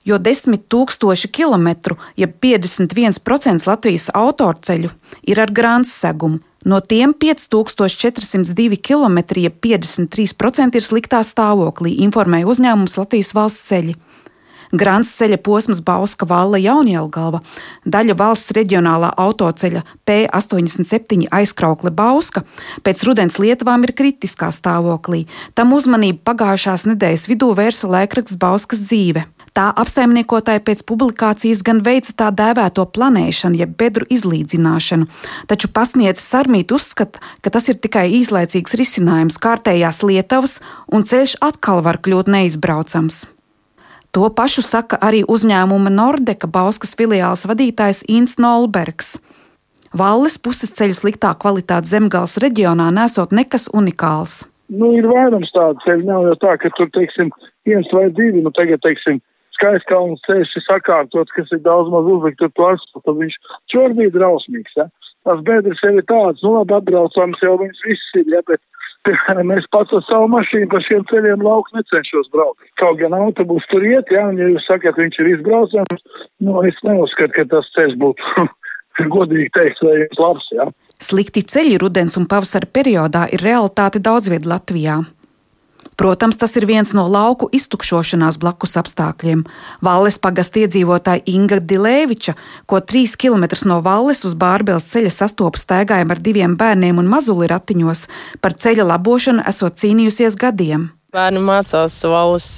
Jo 0.06 0.20
10 0.22 0.68
tūkstoši 0.70 1.32
kilometru, 1.34 1.96
jeb 2.14 2.36
ja 2.46 2.60
51% 2.60 3.66
Latvijas 3.66 4.06
autoceļu 4.14 4.92
ir 5.26 5.40
ar 5.42 5.50
grāns 5.50 5.90
segumu. 5.90 6.38
No 6.66 6.80
tiem 6.82 7.12
5402 7.14 8.78
km, 8.82 9.18
jeb 9.38 9.66
ja 9.66 9.78
53% 9.78 10.78
ir 10.78 10.82
sliktā 10.82 11.20
stāvoklī, 11.26 11.92
informēja 12.06 12.46
uzņēmums 12.50 12.96
Latvijas 12.98 13.30
valsts 13.34 13.68
ceļi. 13.70 13.94
Grants 14.72 15.12
ceļa 15.18 15.38
posms 15.44 15.82
Bauska 15.86 16.26
Valla 16.28 16.58
Jaunjelgava, 16.58 17.42
daļa 17.84 18.16
valsts 18.18 18.54
reģionālā 18.56 19.12
autoceļa 19.20 19.84
P87 20.08 21.28
aizkraukle 21.30 21.92
Bauska 21.94 22.44
pēc 22.86 23.04
rudens 23.06 23.38
lietavām 23.42 23.86
ir 23.86 23.94
kritiskā 23.96 24.50
stāvoklī. 24.54 25.26
Tam 25.54 25.74
uzmanību 25.76 26.24
pagājušās 26.26 26.88
nedēļas 26.90 27.28
vidū 27.30 27.52
vērsa 27.56 27.90
laikraksts 27.90 28.38
Bauskas 28.40 28.82
dzīve. 28.86 29.26
Tā 29.56 29.70
apsaimniekotāja 29.72 30.60
pēc 30.60 30.82
publikācijas 30.84 31.62
gan 31.64 31.78
veica 31.84 32.12
tā 32.12 32.26
dēvēto 32.36 32.84
planēšanu, 32.92 33.56
jeb 33.62 33.72
bedru 33.80 34.04
izlīdzināšanu, 34.12 35.06
taču 35.48 35.70
pasniedzis 35.72 36.26
Sarmīt 36.28 36.74
uzskata, 36.76 37.22
ka 37.40 37.52
tas 37.54 37.70
ir 37.72 37.78
tikai 37.80 38.10
īslaicīgs 38.18 38.76
risinājums 38.76 39.40
kārtējās 39.40 40.02
lietavas 40.04 40.58
un 40.92 41.08
ceļš 41.08 41.38
atkal 41.48 41.80
var 41.86 42.02
kļūt 42.04 42.28
neizbraucams. 42.36 43.24
To 44.16 44.30
pašu 44.32 44.62
saka 44.64 44.96
arī 45.04 45.18
uzņēmuma 45.28 45.90
Nordeka 45.92 46.48
Bauskas 46.48 46.94
filiāls 46.96 47.42
vadītājs 47.44 47.98
Inns 48.08 48.38
Nolbergs. 48.40 49.18
Valles 49.92 50.38
puses 50.40 50.72
ceļu 50.78 50.96
sliktā 50.96 51.34
kvalitāte 51.42 51.90
zemgāles 51.90 52.38
reģionā 52.40 52.86
nesot 52.96 53.34
nekas 53.36 53.68
unikāls. 53.76 54.38
Nu, 54.72 54.88
ir 54.96 55.04
vairums 55.10 55.52
tādu 55.52 55.84
ceļu, 55.84 56.06
nav 56.08 56.30
jau 56.30 56.38
tā, 56.46 56.54
ka 56.62 56.70
tur, 56.78 56.88
teiksim, 56.96 57.28
viens 57.68 57.92
vai 57.92 58.06
divi, 58.16 58.40
nu 58.40 58.54
tagad, 58.56 58.80
teiksim, 58.86 59.20
skaistkalns 59.58 60.24
ceļš 60.24 60.56
ir 60.62 60.64
sakārtots, 60.64 61.36
kas 61.36 61.52
ir 61.52 61.60
daudz 61.68 61.92
maz 61.92 62.08
uzlikt 62.16 62.40
ar 62.40 62.54
to 62.56 62.70
asfaltu, 62.72 63.18
viņš 63.20 63.36
čor 63.74 63.92
bija 64.00 64.16
drausmīgs, 64.16 64.80
ja. 64.80 64.88
Tās 65.28 65.44
bedres 65.44 65.84
jau 65.84 65.92
ir 65.92 66.08
tādas, 66.08 66.40
nu 66.40 66.56
labi, 66.56 66.72
atbraucams 66.80 67.44
jau 67.44 67.58
viņas 67.60 67.84
viss 67.84 68.16
ir, 68.16 68.32
ja, 68.32 68.40
bet 68.48 68.64
piemēram, 69.06 69.52
es 69.56 69.66
pats 69.74 69.94
ar 69.96 70.04
savu 70.08 70.28
mašīnu 70.34 70.68
pa 70.72 70.82
šiem 70.84 71.06
ceļiem 71.10 71.44
lauku 71.46 71.76
necenšos 71.76 72.30
braukt. 72.34 72.66
Kaut 72.80 73.00
gan 73.00 73.16
autobus 73.16 73.66
tur 73.72 73.84
iet, 73.86 74.10
jā, 74.12 74.26
un 74.30 74.40
ja 74.40 74.50
jūs 74.52 74.66
sakat, 74.68 74.98
viņš 75.00 75.20
ir 75.22 75.32
izbraucams, 75.36 76.06
nu, 76.44 76.58
es 76.68 76.78
neuzskatu, 76.86 77.34
ka 77.38 77.46
tas 77.54 77.70
ceļš 77.76 77.98
būtu, 78.02 78.46
godīgi 79.16 79.52
teikt, 79.56 79.82
vai 79.86 79.98
labs, 80.20 80.50
jā. 80.56 80.68
Slikti 81.02 81.42
ceļi 81.44 81.76
rudens 81.82 82.16
un 82.16 82.24
pavasara 82.28 82.68
periodā 82.72 83.26
ir 83.32 83.42
realitāte 83.44 84.00
daudz 84.00 84.30
viet 84.32 84.48
Latvijā. 84.48 85.02
Protams, 85.96 86.36
tas 86.36 86.52
ir 86.60 86.66
viens 86.68 86.92
no 86.92 87.06
lauku 87.08 87.48
iztukšošanās 87.56 88.36
blakus 88.42 88.76
apstākļiem. 88.76 89.46
Valles 89.80 90.18
pagasta 90.20 90.60
iedzīvotāja 90.60 91.24
Inga 91.32 91.56
Dilēviča, 91.64 92.36
ko 92.68 92.82
trīs 92.84 93.16
km 93.16 93.48
no 93.64 93.80
Valles 93.84 94.20
uz 94.28 94.36
Bārbēles 94.36 94.90
ceļa 94.92 95.14
sastopu 95.14 95.60
staigājam 95.60 96.12
ar 96.12 96.20
diviem 96.20 96.58
bērniem 96.60 97.00
un 97.00 97.08
mazuli 97.08 97.48
ratiņos, 97.48 98.06
par 98.44 98.52
ceļa 98.52 98.84
labošanu 98.92 99.46
esot 99.48 99.80
cīnījusies 99.80 100.36
gadiem. 100.36 100.90
Bērni 101.16 101.40
mācās 101.40 101.96
Valles 102.04 102.50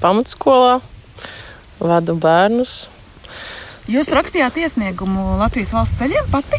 pamatskolā, 0.00 0.80
vadu 1.76 2.16
bērnus. 2.16 2.86
Jūs 3.86 4.08
rakstījāt 4.10 4.56
iesniegumu 4.58 5.36
Latvijas 5.38 5.70
valsts 5.70 6.00
ceļiem 6.00 6.26
pati? 6.32 6.58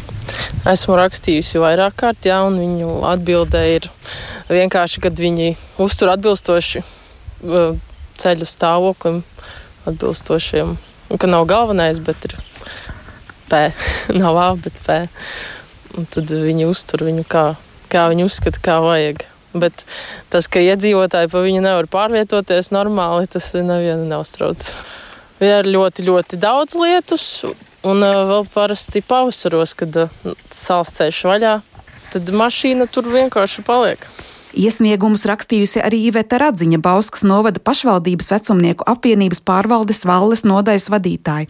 Esmu 0.72 0.96
rakstījusi 0.96 1.60
vairāk 1.60 1.98
kārt, 2.00 2.24
jā, 2.24 2.38
un 2.48 2.56
viņu 2.56 3.02
atbilde 3.04 3.64
ir 3.68 3.88
vienkārši, 4.48 5.02
kad 5.04 5.20
viņi 5.20 5.50
uztur 5.84 6.14
atbilstoši 6.14 6.86
ceļu 8.24 8.48
stāvoklim, 8.48 9.20
atbilstošiem, 9.92 10.72
un 11.12 11.20
ka 11.20 11.28
nav 11.28 11.50
galvenais, 11.52 12.00
bet 12.00 12.30
ir 12.30 12.38
P, 13.52 13.60
nav 14.22 14.40
A, 14.40 14.48
bet 14.64 14.80
P. 14.86 15.00
Un 16.00 16.08
tad 16.08 16.32
viņi 16.32 16.70
uztur 16.70 17.04
viņu 17.10 17.26
kā, 17.28 17.50
kā 17.92 18.06
viņi 18.14 18.24
uzskata, 18.30 18.62
kā 18.64 18.78
vajag. 18.86 19.26
Bet 19.58 19.84
tas, 20.32 20.48
ka 20.48 20.64
iedzīvotāji 20.64 21.32
pa 21.34 21.44
viņu 21.44 21.60
nevar 21.66 21.92
pārvietoties 21.92 22.72
normāli, 22.72 23.28
tas 23.36 23.52
nevienu 23.52 24.08
neuztrauc. 24.08 24.72
Ir 25.44 25.68
ļoti, 25.70 26.06
ļoti 26.08 26.40
daudz 26.42 26.74
lietus, 26.80 27.26
un 27.86 28.02
vēl 28.02 28.48
parasti 28.54 29.04
pavasaros, 29.06 29.76
kad 29.78 30.00
sāls 30.50 30.96
ceļš 30.98 31.20
vaļā, 31.30 31.54
tad 32.14 32.34
mašīna 32.34 32.88
tur 32.90 33.06
vienkārši 33.14 33.66
paliek. 33.68 34.02
Iesniegumus 34.58 35.28
rakstījusi 35.30 35.84
arī 35.86 36.00
Iveta 36.08 36.40
Radziņa, 36.42 36.80
Bauskas 36.82 37.22
novada 37.28 37.62
pašvaldības 37.62 38.32
vecumnieku 38.32 38.88
apvienības 38.90 39.44
pārvaldes 39.46 40.02
valles 40.08 40.42
nodaļas 40.48 40.88
vadītāja. 40.90 41.50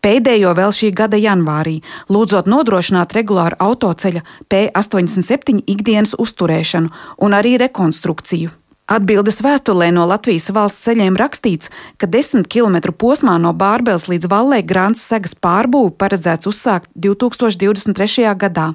Pēdējo 0.00 0.54
vēl 0.56 0.72
šī 0.72 0.92
gada 0.96 1.18
janvārī, 1.20 1.80
lūdzot 2.08 2.48
nodrošināt 2.48 3.12
regulāru 3.18 3.58
autoceļa 3.60 4.22
P87 4.48 5.66
ikdienas 5.66 6.14
uzturēšanu 6.16 6.94
un 7.26 7.36
arī 7.36 7.58
rekonstrukciju. 7.60 8.54
Atbildes 8.88 9.42
vēstulē 9.44 9.90
no 9.92 10.06
Latvijas 10.08 10.46
valsts 10.56 10.86
ceļiem 10.86 11.16
rakstīts, 11.20 11.68
ka 12.00 12.08
10 12.08 12.46
km 12.48 12.94
posmā 12.96 13.34
no 13.36 13.50
Bārbēles 13.52 14.06
līdz 14.08 14.30
Vallē 14.32 14.62
Grāns 14.64 15.02
segas 15.04 15.34
pārbūve 15.36 15.92
paredzēts 16.00 16.48
uzsākt 16.48 16.88
2023. 16.96 18.32
gadā. 18.40 18.70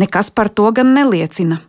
Nekas 0.00 0.30
par 0.32 0.48
to 0.48 0.70
gan 0.72 0.94
neliecina. 0.96 1.60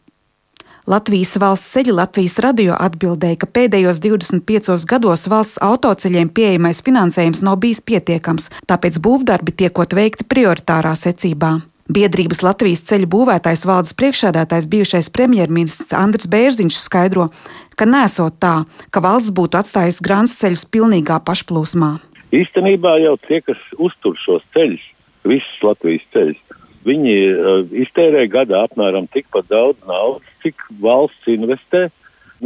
Latvijas 0.87 1.35
valsts 1.35 1.73
ceļi 1.75 1.97
Latvijas 1.97 2.39
radio 2.39 2.77
atbildēja, 2.79 3.41
ka 3.43 3.49
pēdējos 3.57 3.99
25 4.07 4.87
gados 4.87 5.27
valsts 5.27 5.59
autoceļiem 5.59 6.31
pieejamais 6.31 6.79
finansējums 6.85 7.43
nav 7.43 7.59
bijis 7.59 7.83
pietiekams, 7.83 8.47
tāpēc 8.71 9.01
būvdarbi 9.03 9.57
tiekot 9.59 9.97
veikti 9.99 10.23
prioritārā 10.31 10.95
secībā. 10.95 11.57
Biedrības 11.89 12.43
Latvijas 12.45 12.83
ceļu 12.85 13.07
būvētājs 13.09 13.63
valdes 13.65 13.95
priekšsēdētājs 13.97 14.67
bijušais 14.69 15.07
premjerministrs 15.09 15.95
Andris 15.97 16.29
Bērziņš 16.29 16.75
skaidro, 16.77 17.31
ka 17.73 17.87
nesot 17.89 18.35
tā, 18.37 18.67
ka 18.93 19.01
valsts 19.01 19.33
būtu 19.33 19.57
atstājusi 19.57 20.05
grāns 20.05 20.35
ceļus 20.37 20.67
pilnīgā 20.69 21.17
pašplūsmā. 21.25 21.95
Īstenībā 22.29 22.93
jau 23.01 23.15
tie, 23.25 23.41
kas 23.41 23.57
uztur 23.81 24.13
šos 24.21 24.45
ceļus, 24.53 24.85
visus 25.25 25.65
Latvijas 25.65 26.05
ceļus, 26.13 26.39
viņi 26.85 27.17
uh, 27.33 27.65
iztērē 27.81 28.27
gadā 28.29 28.67
apmēram 28.69 29.09
tikpat 29.09 29.49
daudz 29.49 29.81
naudas, 29.89 30.29
cik 30.45 30.61
valsts 30.85 31.33
investē, 31.33 31.87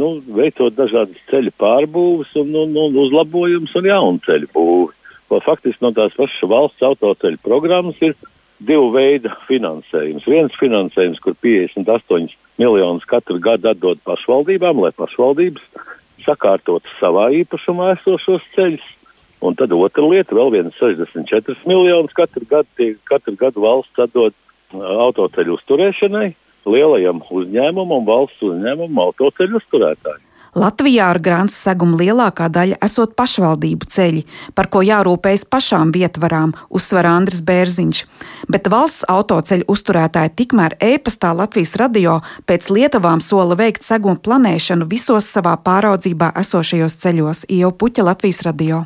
nu, 0.00 0.14
veicot 0.24 0.72
dažādas 0.72 1.20
ceļu 1.28 1.52
pārbūves 1.60 2.32
un, 2.40 2.56
un, 2.64 2.72
un 2.80 3.02
uzlabojumus 3.04 3.76
un 3.76 3.92
jaunu 3.92 4.24
ceļu 4.24 4.54
būvi. 4.56 4.94
Faktiski 5.44 5.82
no 5.82 5.90
tās 5.92 6.14
pašas 6.16 6.48
valsts 6.48 6.84
autoceļu 6.86 7.40
programmas 7.44 8.00
ir 8.06 8.14
divu 8.66 8.90
veidu 8.94 9.32
finansējums. 9.48 10.26
Viens 10.28 10.56
finansējums, 10.60 11.20
kur 11.24 11.36
58 11.44 12.34
miljonus 12.60 13.06
katru 13.08 13.38
gadu 13.42 13.70
atdod 13.72 14.00
pašvaldībām, 14.06 14.82
lai 14.84 14.92
pašvaldības 14.96 15.64
sakārtotu 16.24 16.90
savā 17.00 17.28
īpašumā 17.42 17.94
esošos 17.98 18.44
ceļus. 18.54 18.84
Un 19.44 19.56
tad 19.58 19.74
otra 19.76 20.06
lieta, 20.08 20.32
vēl 20.36 20.54
viens 20.54 20.76
64 20.80 21.66
miljonus 21.68 22.14
katru 22.16 22.46
gadu, 22.48 22.68
tie, 22.78 22.94
katru 23.04 23.36
gadu 23.36 23.64
valsts 23.66 24.06
atdod 24.06 24.36
autoceļu 24.72 25.58
uzturēšanai, 25.58 26.30
lielajam 26.64 27.20
uzņēmumam, 27.28 28.06
valsts 28.08 28.40
uzņēmumam, 28.48 29.02
autoceļu 29.08 29.60
uzturētājiem. 29.60 30.22
Latvijā 30.54 31.08
ar 31.10 31.18
grāns 31.18 31.56
segumu 31.58 31.98
lielākā 31.98 32.46
daļa 32.52 32.78
esot 32.86 33.16
pašvaldību 33.18 33.88
ceļi, 33.90 34.22
par 34.54 34.68
ko 34.70 34.84
jārūpējas 34.86 35.46
pašām 35.50 35.90
vietvarām, 35.94 36.52
uzsver 36.70 37.08
Andris 37.10 37.42
Bērziņš. 37.42 38.02
Bet 38.46 38.70
valsts 38.70 39.06
autoceļu 39.10 39.66
uzturētāji 39.74 40.34
tikmēr 40.38 40.76
e-pastā 40.78 41.32
Latvijas 41.34 41.74
radio 41.80 42.20
pēc 42.46 42.68
Lietuvām 42.70 43.22
sola 43.24 43.58
veikt 43.58 43.82
segumu 43.82 44.20
planēšanu 44.22 44.86
visos 44.90 45.26
savā 45.34 45.56
pāraudzībā 45.66 46.30
esošajos 46.44 46.98
ceļos, 47.02 47.44
jau 47.50 47.72
puķa 47.74 48.06
Latvijas 48.06 48.44
radio. 48.46 48.84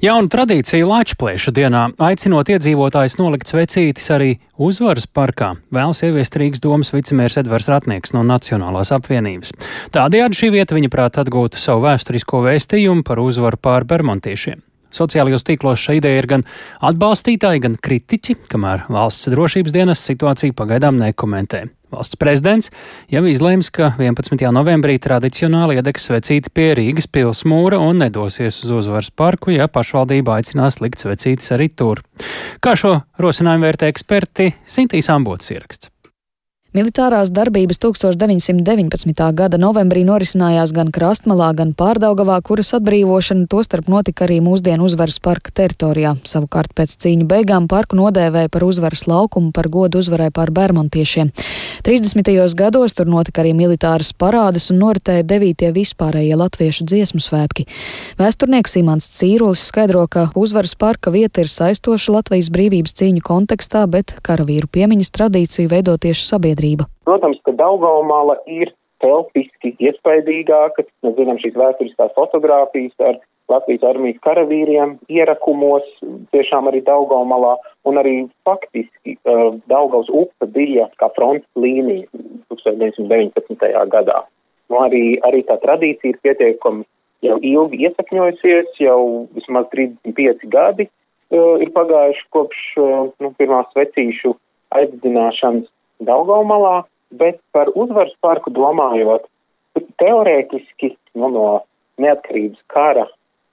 Jauna 0.00 0.32
tradīcija 0.32 0.88
Latvijas 0.88 1.52
dienā 1.52 1.90
aicinot 2.00 2.48
iedzīvotājus 2.48 3.18
nolikt 3.20 3.52
svecītis 3.52 4.08
arī 4.14 4.38
uzvaras 4.60 5.08
parkā, 5.08 5.54
vēlas 5.72 6.02
ieviest 6.06 6.36
Rīgas 6.40 6.62
domas 6.64 6.92
vicemērs 6.94 7.40
Edvards 7.40 7.70
Ratnieks 7.72 8.14
no 8.16 8.24
Nacionālās 8.26 8.92
apvienības. 8.96 9.54
Tādējādi 9.96 10.42
šī 10.42 10.54
vieta 10.56 10.76
viņa 10.76 10.92
prāt 10.92 11.20
atgūtu 11.22 11.60
savu 11.60 11.86
vēsturisko 11.88 12.44
vēstījumu 12.48 13.06
par 13.06 13.22
uzvaru 13.24 13.60
pār 13.60 13.88
bermontiešiem. 13.88 14.60
Sociālajos 14.94 15.44
tīklos 15.46 15.82
šī 15.82 15.98
ideja 16.00 16.22
ir 16.22 16.30
gan 16.30 16.46
atbalstītāji, 16.84 17.64
gan 17.66 17.76
kritiķi, 17.80 18.38
kamēr 18.50 18.86
valsts 18.92 19.30
drošības 19.32 19.74
dienas 19.74 20.02
situāciju 20.06 20.56
pagaidām 20.58 20.98
nekomentē. 21.00 21.66
Valsts 21.90 22.18
prezidents 22.20 22.70
jau 23.10 23.24
izlēms, 23.26 23.72
ka 23.74 23.92
11. 23.98 24.44
novembrī 24.54 24.94
tradicionāli 25.02 25.80
iedegs 25.80 26.06
svecīti 26.06 26.52
pie 26.54 26.68
Rīgas 26.78 27.10
pilsmūra 27.10 27.80
un 27.82 28.04
nedosies 28.04 28.62
uz 28.62 28.74
uzvaras 28.78 29.10
parku, 29.10 29.50
ja 29.56 29.66
pašvaldība 29.66 30.38
aicinās 30.38 30.78
likt 30.84 31.02
svecītis 31.02 31.50
arī 31.56 31.70
tur. 31.74 32.04
Kā 32.62 32.76
šo 32.78 33.00
rosinājumu 33.18 33.66
vērtē 33.66 33.90
eksperti, 33.90 34.52
Sintīs 34.70 35.10
Ambots 35.10 35.50
ieraksts. 35.50 35.90
Militārās 36.70 37.32
darbības 37.34 37.80
1919. 37.82 39.24
gada 39.34 39.58
novembrī 39.58 40.04
norisinājās 40.06 40.70
gan 40.70 40.92
Krastmalā, 40.94 41.48
gan 41.58 41.72
Pārdaugavā, 41.74 42.36
kuras 42.46 42.68
atbrīvošana 42.78 43.48
tostarp 43.50 43.88
notika 43.90 44.22
arī 44.28 44.36
mūsdienu 44.38 44.86
uzvaras 44.86 45.18
parka 45.18 45.50
teritorijā. 45.50 46.12
Savukārt 46.22 46.70
pēc 46.78 46.94
cīņu 47.02 47.26
beigām 47.26 47.66
parku 47.66 47.98
nodēvēja 47.98 48.52
par 48.54 48.62
uzvaras 48.68 49.02
laukumu 49.10 49.50
par 49.50 49.66
godu 49.66 49.98
uzvarai 49.98 50.28
pār 50.30 50.52
bermontiešiem. 50.54 51.32
30. 51.82 52.30
gados 52.54 52.94
tur 52.94 53.10
notika 53.10 53.42
arī 53.42 53.50
militāras 53.50 54.12
parādes 54.14 54.70
un 54.70 54.78
noritēja 54.84 55.26
9. 55.26 55.72
vispārējie 55.74 56.38
latviešu 56.38 56.86
dziesmu 56.86 57.18
svētki. 57.18 57.66
Vēsturnieks 58.22 58.78
Simons 58.78 59.10
Cīrulis 59.18 59.66
skaidro, 59.72 60.06
ka 60.06 60.28
uzvaras 60.38 60.78
parka 60.78 61.10
vieta 61.10 61.42
ir 61.42 61.50
saistoša 61.50 62.14
Latvijas 62.20 62.54
brīvības 62.54 62.94
cīņu 63.02 63.26
kontekstā, 63.26 63.88
bet 63.90 64.14
karavīru 64.22 64.70
piemiņas 64.70 65.14
tradīciju 65.18 65.74
veido 65.74 65.98
tieši 65.98 66.30
sabiedrība 66.30 66.59
sabiedrība? 66.60 66.88
Protams, 67.04 67.40
ka 67.44 67.52
Daugaumala 67.52 68.38
ir 68.46 68.72
telpiski 69.00 69.74
iespaidīgāka. 69.80 70.84
Mēs 71.02 71.16
zinām 71.16 71.38
šīs 71.40 71.56
vēsturiskās 71.56 72.12
fotogrāfijas 72.14 72.92
ar 73.00 73.20
Latvijas 73.50 73.82
armijas 73.82 74.20
karavīriem 74.22 74.98
ierakumos, 75.10 75.82
tiešām 76.30 76.68
arī 76.70 76.84
Daugaumalā, 76.86 77.56
un 77.84 77.98
arī 77.98 78.28
faktiski 78.46 79.16
uh, 79.24 79.56
Daugaus 79.66 80.06
upe 80.12 80.46
bija 80.46 80.86
kā 81.00 81.08
fronts 81.16 81.46
līnija 81.56 82.06
1919. 82.52 83.66
gadā. 83.90 84.22
Nu, 84.70 84.78
arī, 84.84 85.18
arī 85.26 85.42
tā 85.48 85.58
tradīcija 85.64 86.14
ir 86.14 86.20
pietiekami 86.22 86.86
jau 87.26 87.40
ilgi 87.42 87.82
iesakņojusies, 87.88 88.78
jau 88.78 89.26
vismaz 89.34 89.66
35 89.74 90.46
gadi 90.46 90.86
uh, 90.86 91.58
ir 91.58 91.74
pagājuši 91.74 92.24
kopš 92.30 92.62
uh, 92.78 93.10
nu, 93.18 93.34
pirmās 93.40 93.74
vecīšu 93.74 94.36
aizdedzināšanas 94.78 95.66
Daugaumalā, 96.06 96.84
bet 97.20 97.40
par 97.54 97.70
uzvaras 97.74 98.14
parku 98.24 98.52
domājot, 98.54 99.26
teorētiski 100.00 100.94
nu, 101.14 101.28
no 101.28 101.46
neatkarības 102.00 102.60
kara 102.72 103.06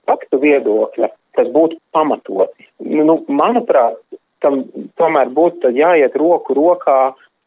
faktu 0.08 0.40
viedokļa 0.42 1.10
tas 1.38 1.50
būtu 1.54 1.78
pamatoti. 1.94 2.66
Nu, 2.82 3.20
manuprāt, 3.28 3.98
tam 4.42 4.64
tomēr 4.98 5.30
būtu 5.34 5.70
jāiet 5.76 6.16
roku 6.18 6.56
rokā 6.56 6.98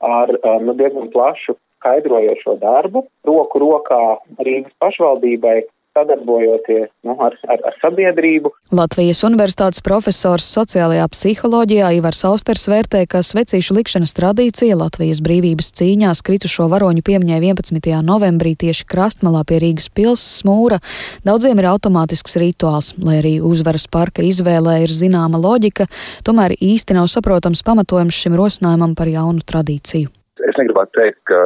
ar 0.01 0.33
nu, 0.63 0.75
diezgan 0.77 1.09
plašu 1.13 1.57
skaidrojošo 1.81 2.57
darbu, 2.61 3.05
roku 3.27 3.61
rokā 3.61 4.01
Rīgas 4.39 4.73
pašvaldībai 4.81 5.61
sadarbojoties 5.97 6.89
nu, 7.03 7.15
ar, 7.19 7.35
ar, 7.51 7.59
ar 7.69 7.77
sabiedrību. 7.81 8.51
Latvijas 8.75 9.23
Universitātes 9.27 9.83
profesors 9.83 10.47
sociālajā 10.55 11.07
psiholoģijā 11.11 11.91
Ivars 11.97 12.23
Austers 12.29 12.67
vērtē, 12.71 13.03
ka 13.11 13.23
svecīšu 13.25 13.75
likšanas 13.79 14.15
tradīcija 14.17 14.77
Latvijas 14.79 15.21
brīvības 15.25 15.73
cīņā 15.79 16.13
skritušo 16.17 16.69
varoņu 16.71 17.03
piemiņai 17.07 17.41
11. 17.41 17.91
novembrī 18.07 18.55
tieši 18.63 18.87
krastmalā 18.87 19.43
pie 19.47 19.59
Rīgas 19.63 19.89
pils 19.91 20.23
smūra 20.39 20.79
daudziem 21.27 21.59
ir 21.59 21.69
automātisks 21.73 22.39
rituāls, 22.41 22.93
lai 23.01 23.19
arī 23.21 23.35
uzvaras 23.43 23.87
parka 23.91 24.23
izvēlē 24.25 24.81
ir 24.85 24.95
zināma 24.95 25.41
loģika, 25.41 25.89
tomēr 26.27 26.55
īsti 26.57 26.97
nav 26.97 27.11
saprotams 27.11 27.65
pamatojums 27.67 28.23
šim 28.23 28.39
rosinājumam 28.39 28.95
par 28.97 29.11
jaunu 29.11 29.43
tradīciju. 29.45 30.20
Es 30.49 30.57
negribētu 30.57 30.97
teikt, 30.97 31.19
ka 31.29 31.39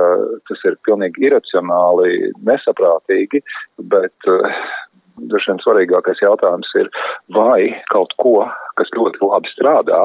tas 0.50 0.66
ir 0.68 0.78
pilnīgi 0.88 1.28
iracionāli, 1.30 2.32
nesaprātīgi, 2.48 3.42
bet 3.92 4.30
uh, 4.32 4.60
droši 5.32 5.52
vien 5.52 5.64
svarīgākais 5.64 6.22
jautājums 6.24 6.70
ir, 6.80 6.92
vai 7.36 7.72
kaut 7.94 8.16
ko, 8.22 8.38
kas 8.80 8.92
ļoti 8.96 9.24
labi 9.26 9.52
strādā, 9.54 10.04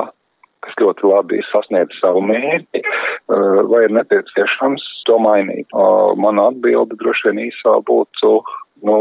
kas 0.66 0.80
ļoti 0.82 1.06
labi 1.08 1.42
sasniedz 1.50 1.94
savu 2.00 2.22
mērķi, 2.28 2.82
uh, 2.82 3.60
vai 3.70 3.84
ir 3.86 3.94
nepieciešams 3.98 4.86
to 5.08 5.20
mainīt. 5.22 5.70
Mana 6.20 6.50
atbilde 6.50 6.98
droši 7.00 7.30
vien 7.30 7.46
īsā 7.48 7.78
būtu, 7.88 8.34
nu, 8.86 8.98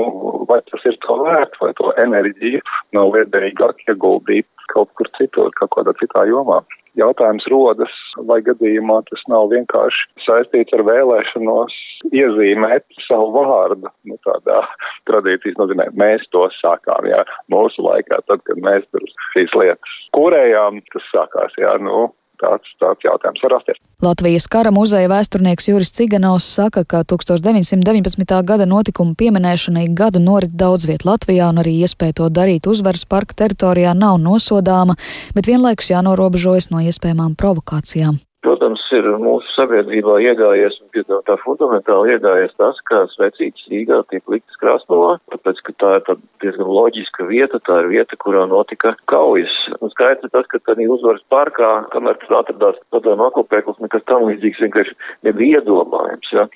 vai 0.49 0.62
tas 0.69 0.86
ir 0.89 0.97
to 1.06 1.19
vērt, 1.23 1.58
vai 1.62 1.73
to 1.80 1.91
enerģiju 2.06 2.62
nav 2.97 3.13
liederīgāk 3.15 3.86
ieguldīt 3.88 4.47
kaut 4.73 4.91
kur 4.99 5.10
citur, 5.17 5.53
kaut 5.60 5.73
kādā 5.77 5.95
citā 6.01 6.25
jomā 6.29 6.62
jautājums 6.97 7.45
rodas, 7.51 7.91
vai 8.29 8.39
gadījumā 8.45 8.99
tas 9.10 9.21
nav 9.32 9.49
vienkārši 9.53 10.23
saistīts 10.25 10.75
ar 10.77 10.84
vēlēšanos 10.88 11.75
iezīmēt 12.10 12.86
savu 13.05 13.43
vārdu. 13.45 13.91
Nu, 14.10 14.17
tādā 14.25 14.62
tradīcijas 15.10 15.60
nozīmē, 15.60 15.89
mēs 15.99 16.25
to 16.36 16.47
sākām, 16.60 17.10
jā, 17.12 17.23
mūsu 17.53 17.86
laikā, 17.86 18.21
tad, 18.29 18.43
kad 18.47 18.63
mēs 18.65 18.88
tur 18.93 19.05
šīs 19.34 19.55
lietas 19.60 19.99
kūrējām, 20.17 20.82
tas 20.93 21.12
sākās, 21.13 21.55
jā, 21.62 21.75
nu, 21.84 22.10
tāds, 22.41 22.71
tāds 22.82 23.06
jautājums 23.06 23.43
var 23.45 23.56
rasties. 23.58 23.80
Latvijas 24.04 24.47
kara 24.52 24.71
muzeja 24.71 25.10
vēsturnieks 25.12 25.69
Juris 25.69 25.91
Ciganovs 25.95 26.47
saka, 26.47 26.86
ka 26.88 27.04
1919. 27.04 28.36
gada 28.47 28.67
notikumu 28.69 29.15
pieminēšanai 29.19 29.89
gadu 29.95 30.21
norit 30.23 30.56
daudz 30.56 30.88
viet 30.89 31.06
Latvijā 31.08 31.49
un 31.52 31.62
arī 31.63 31.75
iespēja 31.84 32.21
to 32.21 32.30
darīt 32.34 32.69
uzvaras 32.71 33.06
parka 33.06 33.36
teritorijā 33.43 33.93
nav 33.97 34.19
nosodāma, 34.23 34.95
bet 35.36 35.52
vienlaikus 35.52 35.91
jānorobežojas 35.91 36.71
no 36.71 36.84
iespējamām 36.84 37.36
provokācijām. 37.39 38.19
Protams, 38.45 38.79
ir 38.95 39.08
mūsu 39.21 39.47
sabiedrībā 39.56 40.17
iegājies 40.23 40.78
un 40.82 41.23
tā 41.28 41.36
fundamentāli 41.43 42.15
iegājies 42.15 42.56
tas, 42.60 42.80
ka 42.89 43.04
svecītas 43.13 43.67
Rīgā 43.71 44.02
tiek 44.12 44.23
liktas 44.32 44.60
krasnolā, 44.62 45.17
tāpēc, 45.34 45.62
ka 45.67 45.75
tā 45.84 45.91
ir 45.99 46.21
diezgan 46.43 46.69
loģiska 46.69 47.28
vieta, 47.30 47.62
tā 47.67 47.82
ir 47.84 47.91
vieta, 47.93 48.17
kurā 48.21 48.45
notika 48.49 48.95
kaujas. 49.12 49.54
Un 49.80 49.93
skaidrs 49.93 50.28
ir 50.28 50.34
tas, 50.34 50.47
ka 50.52 50.62
tādā 50.67 50.88
uzvaras 50.91 51.23
parkā, 51.34 51.71
kamēr 51.93 52.19
tur 52.23 52.39
atradās 52.39 52.80
padomu 52.93 53.28
okupēklis, 53.30 53.80
nekas 53.84 54.06
tam 54.10 54.28
līdzīgs 54.30 54.63
vienkārši 54.65 54.97
nebija 55.28 55.60
iedomājams. 55.62 56.34
Ja. 56.36 56.47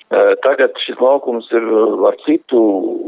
Tagad 0.46 0.76
šis 0.84 1.00
laukums 1.02 1.48
ir 1.54 1.68
ar 2.08 2.18
citu 2.24 2.60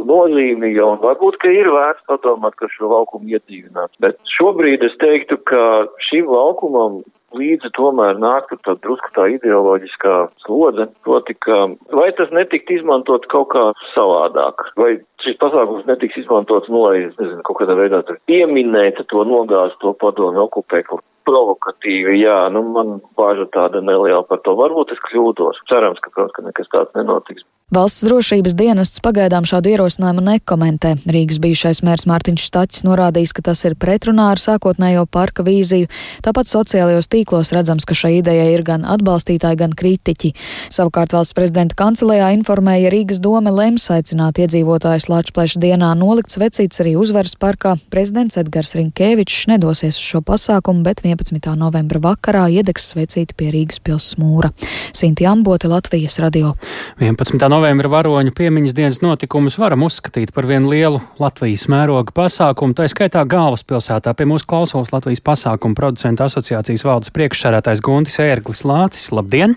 nozīmi, 0.06 0.74
un 0.84 1.02
varbūt, 1.02 1.40
ka 1.42 1.52
ir 1.52 1.70
vērts 1.72 2.06
padomāt, 2.10 2.56
ka 2.60 2.70
šo 2.72 2.92
laukumu 2.92 3.36
iedzīvināt. 3.36 3.94
Bet 4.02 4.20
šobrīd 4.36 4.84
es 4.86 4.96
teiktu, 5.02 5.40
ka 5.48 5.62
šim 6.08 6.30
laukumam 6.30 7.02
līdzi 7.36 7.72
tomēr 7.76 8.18
nāk 8.20 8.52
tā 8.64 8.76
drusku 8.82 9.10
tā 9.16 9.26
ideoloģiskā 9.32 10.14
slodze, 10.44 10.88
proti, 11.06 11.36
ka 11.46 11.58
vai 11.96 12.10
tas 12.18 12.32
netikt 12.36 12.70
izmantot 12.76 13.26
kaut 13.32 13.50
kā 13.54 13.64
savādāk, 13.94 14.68
vai 14.80 14.94
šis 15.24 15.38
pasākums 15.42 15.88
netiks 15.88 16.20
izmantots, 16.22 16.70
nu, 16.72 16.84
lai, 16.86 17.08
nezinu, 17.18 17.42
kaut 17.48 17.60
kādā 17.62 17.76
veidā 17.78 18.02
tur 18.06 18.20
pieminēt 18.30 19.02
to 19.10 19.26
nogāzt 19.28 19.78
to 19.82 19.96
padomu 20.00 20.44
okupēklu 20.46 21.02
provokatīvi, 21.26 22.20
jā, 22.22 22.38
nu 22.54 22.62
man 22.70 22.98
bāža 23.18 23.48
tāda 23.54 23.82
neliela 23.82 24.22
par 24.28 24.42
to. 24.46 24.54
Varbūt 24.58 24.94
es 24.94 25.02
kļūdos. 25.08 25.58
Cerams, 25.70 25.98
ka, 26.02 26.12
protams, 26.14 26.34
ka 26.36 26.44
nekas 26.46 26.70
tāds 26.72 26.94
nenotiks. 26.98 27.46
Valsts 27.74 28.04
drošības 28.06 28.54
dienests 28.54 29.00
pagaidām 29.02 29.42
šādu 29.42 29.72
ierosinājumu 29.72 30.22
nekomentē. 30.22 30.92
Rīgas 31.10 31.40
bijušais 31.42 31.80
mērs 31.82 32.04
Mārtiņš 32.06 32.44
Štaķis 32.46 32.84
norādījis, 32.86 33.32
ka 33.34 33.42
tas 33.48 33.64
ir 33.66 33.74
pretrunā 33.74 34.28
ar 34.30 34.38
sākotnējo 34.38 35.02
parka 35.10 35.42
vīziju. 35.42 35.88
Tāpat 36.22 36.46
sociālajos 36.46 37.10
tīklos 37.10 37.50
redzams, 37.50 37.82
ka 37.82 37.96
šai 37.98 38.20
idejai 38.20 38.52
ir 38.52 38.62
gan 38.62 38.84
atbalstītāji, 38.86 39.58
gan 39.58 39.74
kritiķi. 39.74 40.30
Savukārt 40.76 41.16
valsts 41.16 41.34
prezidenta 41.34 41.74
kancelējā 41.80 42.28
informēja 42.36 42.92
Rīgas 42.94 43.18
doma 43.24 43.50
lems 43.50 43.88
aicināt 43.90 44.38
iedzīvotājus 44.44 45.08
Lačpleša 45.10 45.58
dienā 45.66 45.90
nolikt 45.98 46.30
svecīts 46.36 46.84
arī 46.86 46.94
uzvaras 46.94 47.34
parkā. 47.34 47.74
Prezidents 47.90 48.38
Edgars 48.38 48.76
Rinkēvičs 48.78 49.50
nedosies 49.50 49.98
uz 49.98 50.06
šo 50.12 50.22
pasākumu, 50.22 50.86
bet 50.86 51.02
11. 51.02 51.50
novembra 51.58 52.04
vakarā 52.12 52.46
iedegs 52.60 52.92
svecīti 52.94 53.34
pie 53.34 53.50
Rīgas 53.58 53.82
pils 53.82 54.12
smūra. 54.14 54.54
Sinti 54.94 55.26
Ambote, 55.26 55.66
Latvijas 55.66 56.20
radio. 56.22 56.54
11 57.02 57.55
novembra 57.56 57.88
varoņu 57.88 58.34
piemiņas 58.36 58.74
dienas 58.76 58.98
notikumus 59.00 59.56
varam 59.60 59.86
uzskatīt 59.86 60.32
par 60.36 60.48
vienu 60.48 60.68
lielu 60.72 60.98
Latvijas 61.22 61.66
mēroga 61.72 62.12
pasākumu, 62.16 62.76
tā 62.76 62.88
skaitā 62.92 63.22
galvaspilsētā 63.28 64.12
pie 64.16 64.26
mūsu 64.28 64.48
klausos 64.50 64.92
Latvijas 64.92 65.22
pasākumu 65.24 65.78
producentu 65.78 66.26
asociācijas 66.26 66.84
valdes 66.84 67.14
priekšsērētājs 67.16 67.82
Guntis 67.86 68.20
Ērglis 68.20 68.60
Lācis. 68.68 69.08
Labdien! 69.14 69.56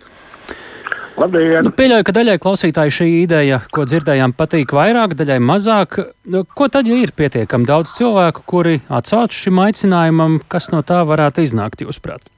Labdien! 1.20 1.68
Nu, 1.68 1.74
pieļauju, 1.76 2.08
ka 2.08 2.16
daļai 2.16 2.38
klausītāji 2.40 2.96
šī 3.02 3.10
ideja, 3.26 3.60
ko 3.76 3.84
dzirdējām, 3.90 4.38
patīk 4.40 4.72
vairāk, 4.78 5.18
daļai 5.20 5.42
mazāk. 5.44 6.00
Nu, 6.32 6.46
ko 6.48 6.72
tad, 6.72 6.88
ja 6.88 7.00
ir 7.04 7.12
pietiekami 7.18 7.68
daudz 7.68 7.98
cilvēku, 8.00 8.48
kuri 8.48 8.80
atsauc 8.88 9.36
šim 9.36 9.60
aicinājumam, 9.66 10.40
kas 10.48 10.72
no 10.72 10.86
tā 10.88 11.04
varētu 11.10 11.44
iznākt, 11.50 11.84
jūsuprāt? 11.84 12.32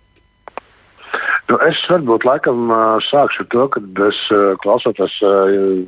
Nu, 1.50 1.58
es 1.68 1.80
varbūt 1.90 2.26
laikam 2.28 2.72
sākšu 3.08 3.44
ar 3.44 3.50
to, 3.52 3.68
ka 3.74 3.82
es 4.08 4.20
klausoties 4.64 5.18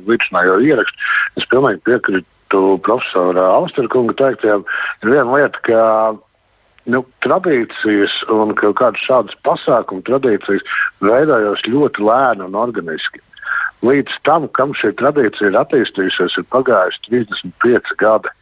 līdzinājo 0.08 0.58
ierakstu, 0.66 1.08
es 1.40 1.48
pilnīgi 1.50 1.82
piekrītu 1.88 2.62
profesora 2.84 3.46
Austerkunga 3.60 4.16
teiktajam. 4.18 4.66
Ir 5.02 5.14
viena 5.14 5.38
lieta, 5.38 5.62
ka 5.64 5.80
nu, 6.90 7.02
tradīcijas 7.24 8.16
un 8.32 8.54
ka 8.58 8.72
kādas 8.76 9.04
šādas 9.06 9.38
pasākumu 9.46 10.04
tradīcijas 10.06 10.64
veidojas 11.04 11.64
ļoti 11.70 12.04
lēni 12.04 12.48
un 12.48 12.58
organiski. 12.58 13.22
Līdz 13.84 14.20
tam, 14.24 14.46
kam 14.56 14.72
šī 14.76 14.94
tradīcija 15.00 15.50
ir 15.50 15.60
attīstījusies, 15.60 16.38
ir 16.40 16.48
pagājuši 16.54 17.02
35 17.10 17.96
gadi. 18.00 18.32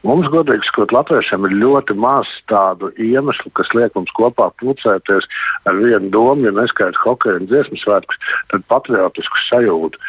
Mums, 0.00 0.30
godīgi 0.32 0.64
sakot, 0.64 0.94
latviešiem 0.96 1.44
ir 1.44 1.58
ļoti 1.60 1.92
maz 2.00 2.28
tādu 2.48 2.88
iemeslu, 2.96 3.50
kas 3.52 3.68
liek 3.76 3.92
mums 3.98 4.12
kopā 4.16 4.46
pulcēties 4.62 5.28
ar 5.68 5.76
vienu 5.76 6.08
domu, 6.14 6.46
ja 6.48 6.54
neskaidrs 6.56 7.02
hokeja 7.04 7.36
un 7.36 7.48
dziesmu 7.50 7.76
svētkus, 7.76 8.16
tad 8.48 8.64
patriotisku 8.72 9.42
sajūtu. 9.50 10.00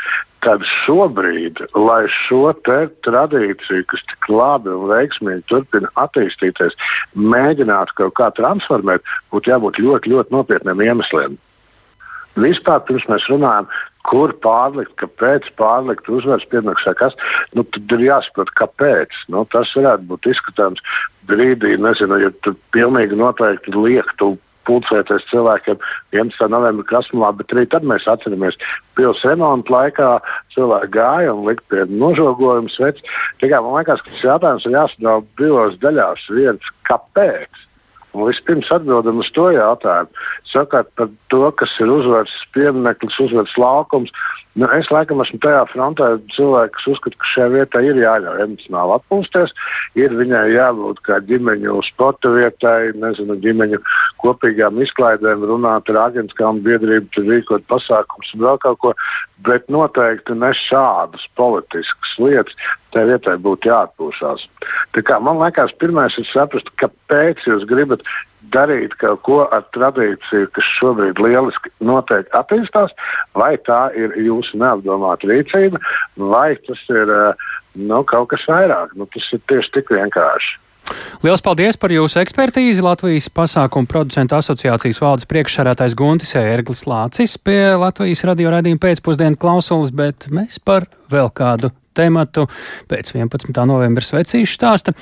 Tad 0.41 0.63
šobrīd, 0.65 1.60
lai 1.75 2.06
šo 2.10 2.56
tradīciju, 2.63 3.84
kas 3.91 4.08
tik 4.10 4.32
labi 4.32 4.71
un 4.71 4.88
veiksmīgi 4.89 5.43
turpina 5.51 5.91
attīstīties, 6.01 6.80
mēģinātu 7.13 7.99
kaut 7.99 8.15
kā 8.17 8.32
transformēt, 8.39 9.04
būtu 9.36 9.51
jābūt 9.51 9.84
ļoti, 9.84 10.15
ļoti 10.15 10.38
nopietniem 10.39 10.88
iemesliem. 10.88 11.36
Vispār 12.39 12.80
pirms 12.88 13.10
mēs 13.12 13.27
runājam, 13.27 13.67
kur 14.08 14.34
pārlikt, 14.44 14.94
kāpēc 15.02 15.50
pārlikt 15.60 16.10
uzvaras 16.12 16.46
piemaksā, 16.52 16.94
kas, 16.98 17.18
nu, 17.58 17.64
tad 17.64 17.98
ir 17.98 18.06
jāsaprot, 18.08 18.54
kāpēc. 18.58 19.26
Nu, 19.34 19.44
tas 19.52 19.74
varētu 19.78 20.08
būt 20.12 20.32
izskatāms 20.34 20.84
brīdī, 21.30 21.78
nezinu, 21.82 22.20
ja 22.22 22.32
tur 22.42 22.58
pilnīgi 22.76 23.20
noteikti 23.20 23.76
liektu 23.76 24.36
pulcēties 24.68 25.26
cilvēkiem 25.32 25.80
11. 26.14 26.50
novembrī 26.54 26.86
krasnulā, 26.92 27.32
bet 27.38 27.54
arī 27.56 27.66
tad 27.70 27.86
mēs 27.88 28.06
atceramies, 28.10 28.60
pilsētas 28.98 29.32
remonta 29.32 29.74
laikā 29.74 30.12
cilvēki 30.54 30.92
gāja 30.98 31.34
un 31.34 31.48
lika 31.50 31.66
pie 31.72 31.88
nožogojuma 31.90 32.70
sveci. 32.70 33.06
Tikai 33.42 33.62
man 33.66 33.80
liekas, 33.80 34.04
ka 34.06 34.14
šis 34.14 34.28
jautājums 34.30 34.70
ir 34.70 34.78
jāsadala 34.78 35.26
divās 35.42 35.78
daļās. 35.82 36.30
Viens, 36.38 36.72
kāpēc? 36.90 37.66
Un 38.12 38.28
vispirms 38.28 38.67
atbildam 38.76 39.21
uz 39.24 39.30
to 39.32 39.47
jautājumu. 39.56 40.12
Sakot 40.52 40.89
par 41.00 41.08
to, 41.32 41.45
kas 41.56 41.71
ir 41.80 41.91
uzvaras 41.93 42.34
piemineklis, 42.52 43.19
uzvaras 43.24 43.54
laukums. 43.56 44.12
Nu, 44.60 44.67
es 44.76 44.89
laikam 44.91 45.22
esmu 45.24 45.39
tajā 45.39 45.62
frontē 45.72 46.09
cilvēks, 46.36 46.76
kas 46.76 46.89
uzskata, 46.91 47.20
ka 47.22 47.30
šajā 47.32 47.47
vietā 47.53 47.84
ir 47.88 48.01
jāļauj 48.01 48.43
emocionāli 48.43 48.97
atpūsties. 48.97 49.55
Ir 49.95 50.18
viņai 50.20 50.43
jābūt 50.51 50.99
kā 51.07 51.22
ģimeņu 51.30 51.78
sporta 51.88 52.34
vietai, 52.36 52.91
nezinu, 52.99 53.39
ģimeņu 53.45 53.80
kopīgām 54.26 54.84
izklaidēm, 54.84 55.47
runāt 55.47 55.88
ar 55.93 56.01
aģentskām 56.09 56.59
biedrību, 56.68 57.07
tur 57.16 57.32
rīkot 57.32 57.64
pasākumus 57.72 58.36
un 58.36 58.43
vēl 58.43 58.59
kaut 58.68 58.84
ko. 58.84 58.93
Bet 59.47 59.72
noteikti 59.72 60.36
ne 60.36 60.51
šādas 60.51 61.30
politiskas 61.39 62.20
lietas. 62.20 62.59
Tā 62.92 63.06
vietai 63.08 63.38
būtu 63.39 63.70
jāatpūšas. 63.72 64.48
Man 65.24 65.39
liekas, 65.39 65.72
pirmais 65.80 66.18
ir 66.20 66.28
saprast, 66.28 66.74
kāpēc 66.82 67.46
jūs 67.48 67.64
gribat 67.70 68.04
darīt 68.52 68.98
kaut 69.00 69.22
ko 69.28 69.38
ar 69.48 69.64
tradīciju, 69.76 70.50
kas 70.56 70.68
šobrīd 70.78 71.22
lieliski 71.24 71.72
notiek 71.80 72.28
attīstās, 72.36 72.92
vai 73.38 73.54
tā 73.70 73.84
ir 73.96 74.16
jūsu 74.20 74.60
neapdomāta 74.60 75.30
rīcība, 75.32 75.80
vai 76.18 76.56
tas 76.68 76.82
ir 76.92 77.14
nu, 77.76 78.02
kaut 78.04 78.34
kas 78.34 78.48
vairāk. 78.50 78.98
Nu, 79.00 79.08
tas 79.14 79.30
ir 79.32 79.44
tieši 79.48 79.78
tik 79.78 79.94
vienkārši. 79.96 80.60
Lielas 81.21 81.43
paldies 81.45 81.77
par 81.77 81.93
jūsu 81.93 82.17
ekspertīzi. 82.23 82.82
Latvijas 82.82 83.29
pasākumu 83.34 83.89
producentu 83.89 84.38
asociācijas 84.39 85.01
valdes 85.03 85.27
priekšsarētājs 85.29 85.95
Guntis 85.97 86.34
Ērglis 86.39 86.88
Lācis 86.89 87.38
pie 87.38 87.75
Latvijas 87.77 88.25
radio 88.25 88.55
raidījuma 88.55 88.82
pēcpusdienu 88.82 89.38
klausulas, 89.41 89.93
bet 89.93 90.27
mēs 90.34 90.57
par 90.65 90.89
vēl 91.13 91.29
kādu 91.38 91.69
tematu 91.97 92.47
pēc 92.89 93.13
11. 93.13 93.51
novembra 93.67 94.03
svecīšu 94.05 94.55
stāsta. 94.55 94.95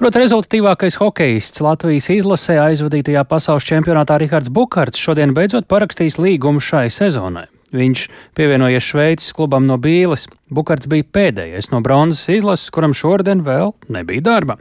Proti, 0.00 0.22
rezultatīvākais 0.24 0.98
hokejists 1.00 1.62
Latvijas 1.64 2.10
izlasē 2.12 2.58
aizvadītajā 2.66 3.24
pasaules 3.30 3.66
čempionātā 3.68 4.18
Rihards 4.20 4.52
Bukārts 4.52 5.00
šodien 5.00 5.34
beidzot 5.36 5.70
parakstījis 5.70 6.20
līgumu 6.22 6.62
šai 6.62 6.88
sezonai. 6.92 7.46
Viņš 7.72 8.04
pievienojies 8.36 8.84
Šveices 8.84 9.32
klubam 9.36 9.64
no 9.68 9.78
Bīles. 9.80 10.26
Bukārts 10.52 10.88
bija 10.90 11.06
pēdējais 11.08 11.70
no 11.72 11.80
bronzas 11.84 12.28
izlases, 12.28 12.68
kuram 12.74 12.92
šodien 12.96 13.40
vēl 13.46 13.72
nebija 13.92 14.24
darba. 14.26 14.58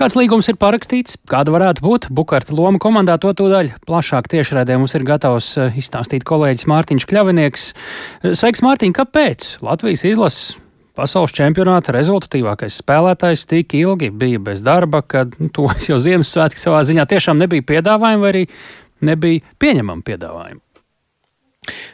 Kāds 0.00 0.16
līgums 0.16 0.48
ir 0.48 0.56
parakstīts, 0.60 1.18
kāda 1.28 1.52
varētu 1.52 1.84
būt 1.84 2.08
Bukārta 2.14 2.56
loma 2.56 2.80
komandā, 2.80 3.18
to 3.20 3.34
tūdaļ 3.36 3.74
plašāk 3.84 4.32
tiešraidē 4.32 4.80
mums 4.80 4.96
ir 4.96 5.04
gatavs 5.04 5.52
eh, 5.60 5.78
izstāstīt 5.80 6.24
kolēģis 6.24 6.68
Mārtiņš 6.72 7.08
Kļavinieks. 7.12 7.70
Sveiks, 8.32 8.64
Mārtiņ, 8.64 8.96
kāpēc 8.96 9.56
Latvijas 9.64 10.08
izlases 10.08 10.54
Pasaules 10.94 11.32
čempionāta 11.34 11.90
rezultatīvākais 11.90 12.76
spēlētājs 12.78 13.48
tik 13.50 13.74
ilgi 13.74 14.12
bija 14.14 14.38
bez 14.38 14.62
darba, 14.62 15.00
ka 15.02 15.24
nu, 15.26 15.48
to 15.50 15.66
jau 15.88 15.98
Ziemassvētki 15.98 16.62
savā 16.62 16.84
ziņā 16.86 17.08
tiešām 17.10 17.40
nebija 17.42 17.66
piedāvājumi 17.72 18.22
vai 18.22 18.30
arī 18.30 18.44
nebija 19.02 19.56
pieņemami 19.58 20.06
piedāvājumi. 20.06 20.63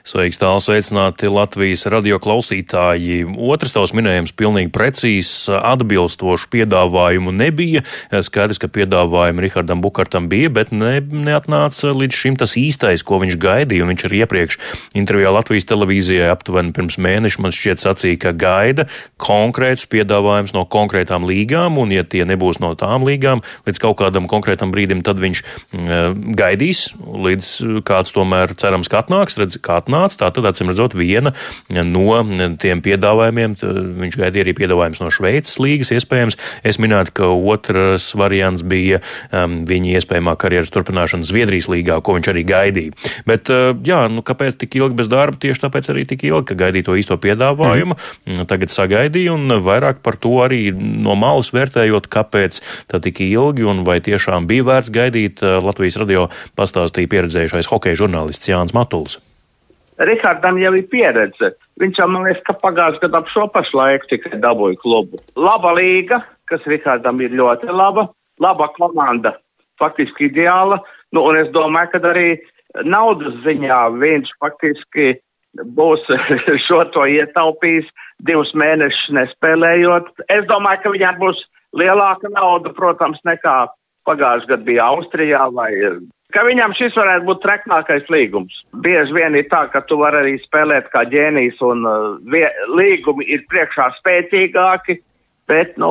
Sveiks, 0.06 0.40
tāls 0.40 0.66
sveicināti 0.66 1.28
Latvijas 1.30 1.84
radio 1.92 2.18
klausītāji. 2.22 3.22
Otrs 3.30 3.74
tavs 3.76 3.92
minējums 3.94 4.32
pilnīgi 4.34 4.72
precīzs, 4.74 5.50
atbilstošu 5.54 6.48
piedāvājumu 6.50 7.34
nebija. 7.36 7.84
Skaidrs, 8.10 8.58
ka 8.62 8.70
piedāvājumu 8.72 9.44
Rihardam 9.44 9.84
Bukartam 9.84 10.26
bija, 10.32 10.50
bet 10.50 10.72
ne, 10.74 10.98
neatnāca 11.00 11.92
līdz 11.94 12.16
šim 12.16 12.38
tas 12.40 12.56
īstais, 12.58 13.04
ko 13.06 13.20
viņš 13.22 13.36
gaidīja. 13.40 13.86
Viņš 13.90 14.06
arī 14.08 14.22
iepriekš 14.24 14.58
intervijā 14.98 15.30
Latvijas 15.36 15.68
televīzijai 15.70 16.32
aptuveni 16.32 16.74
pirms 16.76 16.98
mēneša 17.00 17.44
man 17.44 17.54
šķiet 17.54 17.84
sacīja, 17.84 18.20
ka 18.24 18.34
gaida 18.34 18.88
konkrētus 19.20 19.86
piedāvājumus 19.92 20.56
no 20.56 20.64
konkrētām 20.70 21.28
līgām, 21.28 21.78
un 21.78 21.94
ja 21.94 22.02
tie 22.02 22.24
nebūs 22.28 22.58
no 22.64 22.72
tām 22.78 23.06
līgām 23.06 23.44
līdz 23.68 23.82
kaut 23.82 24.00
kādam 24.00 24.26
konkrētam 24.30 24.74
brīdim, 24.74 25.04
tad 25.06 25.22
viņš 25.22 25.44
mm, 25.44 26.34
gaidīs, 26.38 26.88
līdz 26.98 27.52
kāds 27.86 28.16
tomēr 28.16 28.56
cerams, 28.58 28.90
ka 28.90 29.04
atnāks. 29.04 29.38
Redz, 29.40 29.59
kā 29.64 29.80
atnāca. 29.80 30.18
Tā 30.24 30.30
tad, 30.36 30.48
acīm 30.50 30.72
redzot, 30.72 30.96
viena 30.98 31.34
no 31.70 32.20
tiem 32.60 32.82
piedāvājumiem, 32.84 33.56
viņš 34.00 34.18
gaidīja 34.20 34.46
arī 34.46 34.54
piedāvājums 34.58 35.02
no 35.02 35.10
Šveices 35.14 35.60
līgas 35.62 35.92
iespējams. 35.94 36.38
Es 36.66 36.80
minētu, 36.82 37.14
ka 37.20 37.30
otrs 37.30 38.10
variants 38.18 38.64
bija 38.66 39.00
um, 39.30 39.60
viņa 39.68 39.96
iespējamā 39.98 40.36
karjeras 40.40 40.72
turpināšana 40.74 41.28
Zviedrijas 41.28 41.70
līgā, 41.72 42.00
ko 42.04 42.16
viņš 42.16 42.30
arī 42.32 42.44
gaidīja. 42.48 42.96
Bet, 43.28 43.52
uh, 43.52 43.72
jā, 43.86 44.02
nu, 44.12 44.24
kāpēc 44.26 44.58
tik 44.60 44.76
ilgi 44.80 44.98
bez 45.00 45.10
darba? 45.12 45.40
Tieši 45.40 45.64
tāpēc 45.66 45.90
arī 45.92 46.06
tik 46.10 46.26
ilgi, 46.28 46.50
ka 46.50 46.58
gaidīja 46.64 46.90
to 46.90 46.98
īsto 47.00 47.18
piedāvājumu. 47.20 47.96
Mm. 48.26 48.44
Tagad 48.50 48.74
sagaidīja 48.74 49.36
un 49.36 49.56
vairāk 49.64 50.02
par 50.04 50.18
to 50.20 50.36
arī 50.44 50.70
no 50.74 51.16
malas 51.18 51.52
vērtējot, 51.54 52.10
kāpēc 52.12 52.60
tā 52.90 53.02
tik 53.04 53.22
ilgi 53.26 53.66
un 53.68 53.84
vai 53.88 54.00
tiešām 54.04 54.48
bija 54.50 54.68
vērts 54.70 54.94
gaidīt. 54.94 55.44
Latvijas 55.64 56.00
radio 56.00 56.28
pastāstīja 56.58 57.10
pieredzējušais 57.10 57.70
hokeja 57.70 58.04
žurnālists 58.04 58.50
Jānis 58.50 58.76
Matuls. 58.76 59.20
Rihardam 60.00 60.58
jau 60.60 60.72
ir 60.78 60.86
pieredze. 60.92 61.52
Viņš 61.80 62.00
jau, 62.00 62.08
man 62.08 62.24
liekas, 62.28 62.44
ka 62.46 62.56
pagājušajā 62.62 63.02
gadā 63.04 63.20
ap 63.20 63.32
šo 63.32 63.46
pašu 63.52 63.76
laiku 63.76 64.08
tikai 64.12 64.40
dabūja 64.40 64.78
klubu. 64.80 65.20
Laba 65.36 65.74
līga, 65.76 66.22
kas 66.48 66.64
Rihardam 66.68 67.20
ir 67.20 67.34
ļoti 67.36 67.68
laba, 67.68 68.08
laba 68.40 68.70
komanda, 68.78 69.34
faktiski 69.80 70.30
ideāla. 70.30 70.80
Nu, 71.12 71.24
un 71.28 71.40
es 71.40 71.50
domāju, 71.52 71.92
ka 71.92 72.02
arī 72.12 72.28
naudas 72.86 73.36
ziņā 73.44 73.80
viņš 74.00 74.32
faktiski 74.40 75.18
būs 75.76 76.06
šo 76.66 76.84
to 76.94 77.04
ietaupījis 77.10 77.90
divus 78.26 78.52
mēnešus 78.54 79.12
nespēlējot. 79.18 80.08
Es 80.30 80.46
domāju, 80.48 80.84
ka 80.84 80.94
viņam 80.96 81.20
būs 81.20 81.44
lielāka 81.76 82.30
nauda, 82.32 82.72
protams, 82.76 83.20
nekā 83.28 83.58
pagājušajā 84.08 84.54
gadā 84.54 84.66
bija 84.66 84.88
Austrijā 84.94 85.44
vai 85.54 85.72
ka 86.34 86.44
viņam 86.46 86.74
šis 86.78 86.96
varētu 86.98 87.26
būt 87.28 87.42
treknākais 87.44 88.08
līgums. 88.12 88.56
Bieži 88.84 89.14
vien 89.16 89.36
ir 89.38 89.46
tā, 89.52 89.64
ka 89.72 89.82
tu 89.88 89.98
vari 90.00 90.20
arī 90.22 90.34
spēlēt 90.42 90.90
kā 90.94 91.04
ģēnijs 91.10 91.60
un 91.66 91.86
uh, 91.88 92.08
vie, 92.32 92.46
līgumi 92.78 93.26
ir 93.30 93.44
priekšā 93.52 93.90
spēcīgāki, 93.98 95.00
bet, 95.50 95.76
nu, 95.82 95.90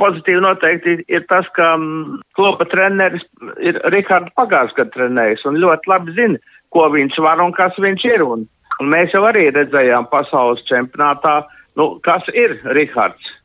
pozitīvi 0.00 0.42
noteikti 0.44 0.98
ir 1.08 1.26
tas, 1.30 1.48
ka 1.56 1.74
um, 1.78 2.18
kluba 2.36 2.66
treneris 2.68 3.24
ir 3.64 3.80
Rihards 3.94 4.34
pagājušajā 4.38 4.78
gadā 4.82 4.96
trenējis 4.96 5.46
un 5.48 5.60
ļoti 5.62 5.92
labi 5.92 6.16
zina, 6.18 6.42
ko 6.72 6.88
viņš 6.92 7.20
var 7.24 7.40
un 7.44 7.54
kas 7.56 7.76
viņš 7.80 8.08
ir. 8.12 8.24
Un, 8.24 8.46
un 8.80 8.92
mēs 8.92 9.14
jau 9.16 9.24
arī 9.28 9.48
redzējām 9.54 10.10
pasaules 10.12 10.64
čempionātā, 10.68 11.40
nu, 11.80 11.94
kas 12.04 12.28
ir 12.36 12.58
Rihards. 12.76 13.38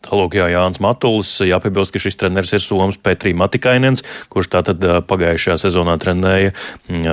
Tālāk, 0.00 0.38
jā, 0.38 0.46
Jānis 0.48 0.80
Matulis, 0.80 1.28
jāpiebilst, 1.44 1.92
ka 1.92 2.00
šis 2.00 2.16
treneris 2.16 2.54
ir 2.56 2.62
Somas 2.64 2.96
Petrī 2.96 3.34
Matikainens, 3.36 4.00
kurš 4.32 4.48
tātad 4.54 4.80
pagājušajā 5.10 5.58
sezonā 5.60 5.98
trenēja 6.00 6.54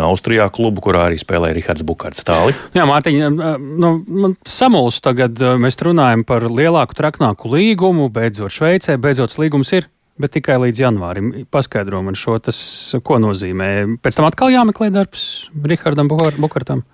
Austrijā 0.07 0.47
klubu, 0.55 0.85
kurā 0.85 1.03
arī 1.09 1.19
spēlēja 1.19 1.57
Rihards 1.57 1.83
Bukārts. 1.87 2.23
Tāli. 2.27 2.55
Jā, 2.77 2.87
Mārtiņ, 2.87 3.19
nu, 3.59 3.91
man 4.07 4.37
samulst 4.47 5.03
tagad, 5.03 5.35
mēs 5.59 5.75
runājam 5.83 6.23
par 6.27 6.47
lielāku, 6.47 6.95
traknāku 6.95 7.51
līgumu, 7.51 8.07
beidzot 8.13 8.55
Šveicē, 8.55 8.95
beidzot 9.03 9.35
līgums 9.41 9.75
ir. 9.75 9.91
Bet 10.17 10.31
tikai 10.33 10.55
līdz 10.57 10.79
janvārim. 10.81 11.27
Paskaidro 11.53 11.99
man 12.01 12.15
šo, 12.17 12.39
tas, 12.41 12.57
ko 13.05 13.19
nozīmē. 13.21 13.99
Pēc 14.01 14.17
tam 14.17 14.25
atkal 14.25 14.49
jāmeklē 14.49 14.89
darbs 14.95 15.27
Rihardam 15.53 16.09
Bukartam. 16.09 16.87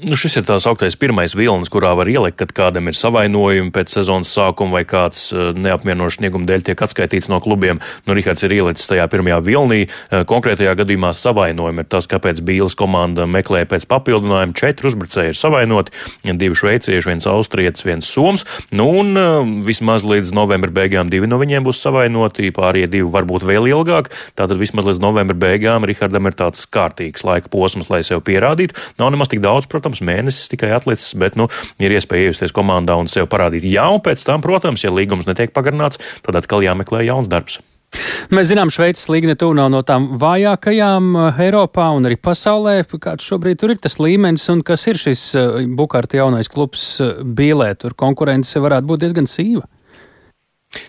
Nu, 0.00 0.16
šis 0.16 0.38
ir 0.40 0.44
tās 0.48 0.64
augtais 0.64 0.94
pirmais 0.96 1.34
vilnis, 1.36 1.68
kurā 1.68 1.90
var 1.98 2.08
ielikt, 2.08 2.38
kad 2.40 2.52
kādam 2.56 2.88
ir 2.88 2.96
savainojumi 2.96 3.68
pēc 3.74 3.92
sezonas 3.92 4.30
sākuma 4.32 4.78
vai 4.78 4.82
kāds 4.88 5.26
eh, 5.34 5.50
neapmienošs 5.52 6.16
snieguma 6.16 6.48
dēļ 6.48 6.62
tiek 6.70 6.82
atskaitīts 6.86 7.28
no 7.28 7.36
klubiem. 7.44 7.82
Nu, 8.06 8.14
Rihards 8.16 8.46
ir 8.46 8.54
ielicis 8.56 8.88
tajā 8.88 9.04
pirmajā 9.12 9.42
vilnī. 9.44 9.80
Eh, 9.90 10.22
konkrētajā 10.30 10.72
gadījumā 10.78 11.10
savainojumi 11.16 11.84
ir 11.84 11.88
tas, 11.92 12.08
kāpēc 12.08 12.40
Bīles 12.46 12.78
komanda 12.80 13.26
meklē 13.28 13.66
pēc 13.68 13.84
papildinājuma. 13.90 14.56
Četri 14.56 14.88
uzbrucēji 14.88 15.34
ir 15.34 15.36
savainoti, 15.36 15.92
divi 16.24 16.56
šveicieši, 16.56 17.10
viens 17.10 17.28
austrietis, 17.28 17.84
viens 17.84 18.08
soms. 18.08 18.46
Nu, 18.72 18.88
un 19.02 19.12
eh, 19.20 19.52
vismaz 19.68 20.06
līdz 20.06 20.32
novembra 20.38 20.72
beigām 20.80 21.12
divi 21.12 21.28
no 21.28 21.42
viņiem 21.42 21.68
būs 21.68 21.82
savainoti, 21.84 22.48
pārējie 22.56 22.88
divi 22.96 23.10
varbūt 23.18 23.44
vēl 23.44 23.68
ilgāk. 23.74 24.08
Tātad 24.32 24.56
vismaz 24.62 24.88
līdz 24.88 25.04
novembra 25.04 25.36
beigām 25.44 25.84
Rihardam 25.84 26.30
ir 26.30 26.40
tāds 26.40 26.64
kārtīgs 26.72 27.26
laika 27.28 27.52
posms, 27.52 27.92
lai 27.92 28.00
sev 28.06 28.24
pierādītu. 28.24 28.78
Nav 28.96 29.12
nemaz 29.12 29.28
tik 29.34 29.44
daudz, 29.44 29.68
protams 29.68 29.89
protams, 29.90 30.06
mēnesis 30.06 30.50
tikai 30.50 30.70
atlicis, 30.76 31.14
bet 31.18 31.36
nu, 31.36 31.48
ir 31.80 31.90
iespēja 31.90 32.30
iejusties 32.30 32.54
komandā 32.54 32.96
un 32.98 33.08
sev 33.08 33.28
parādīt. 33.30 33.66
Jā, 33.66 33.88
un 33.90 34.00
pēc 34.00 34.22
tam, 34.24 34.40
protams, 34.40 34.84
ja 34.84 34.90
līgums 34.90 35.26
netiek 35.26 35.52
pagarināts, 35.52 35.98
tad 36.22 36.36
atkal 36.38 36.62
jāmeklē 36.62 37.04
jauns 37.04 37.28
darbs. 37.28 37.60
Mēs 38.30 38.46
zinām, 38.52 38.70
Šveices 38.70 39.08
līga 39.10 39.32
netuvu 39.32 39.56
nav 39.58 39.72
no 39.72 39.80
tām 39.82 40.12
vājākajām 40.20 41.08
eh, 41.18 41.40
Eiropā 41.48 41.88
un 41.96 42.06
arī 42.06 42.14
pasaulē. 42.22 42.84
Kāds 42.86 43.26
šobrīd 43.26 43.58
tur 43.58 43.74
ir 43.74 43.80
tas 43.82 43.98
līmenis 43.98 44.46
un 44.52 44.62
kas 44.62 44.86
ir 44.86 45.00
šis 45.00 45.24
eh, 45.34 45.66
Bukārta 45.66 46.20
jaunais 46.20 46.46
klubs 46.46 46.84
eh, 47.02 47.18
Bīlē? 47.24 47.72
Tur 47.82 47.98
konkurence 47.98 48.62
varētu 48.62 48.92
būt 48.92 49.02
diezgan 49.02 49.26
sīva. 49.26 49.66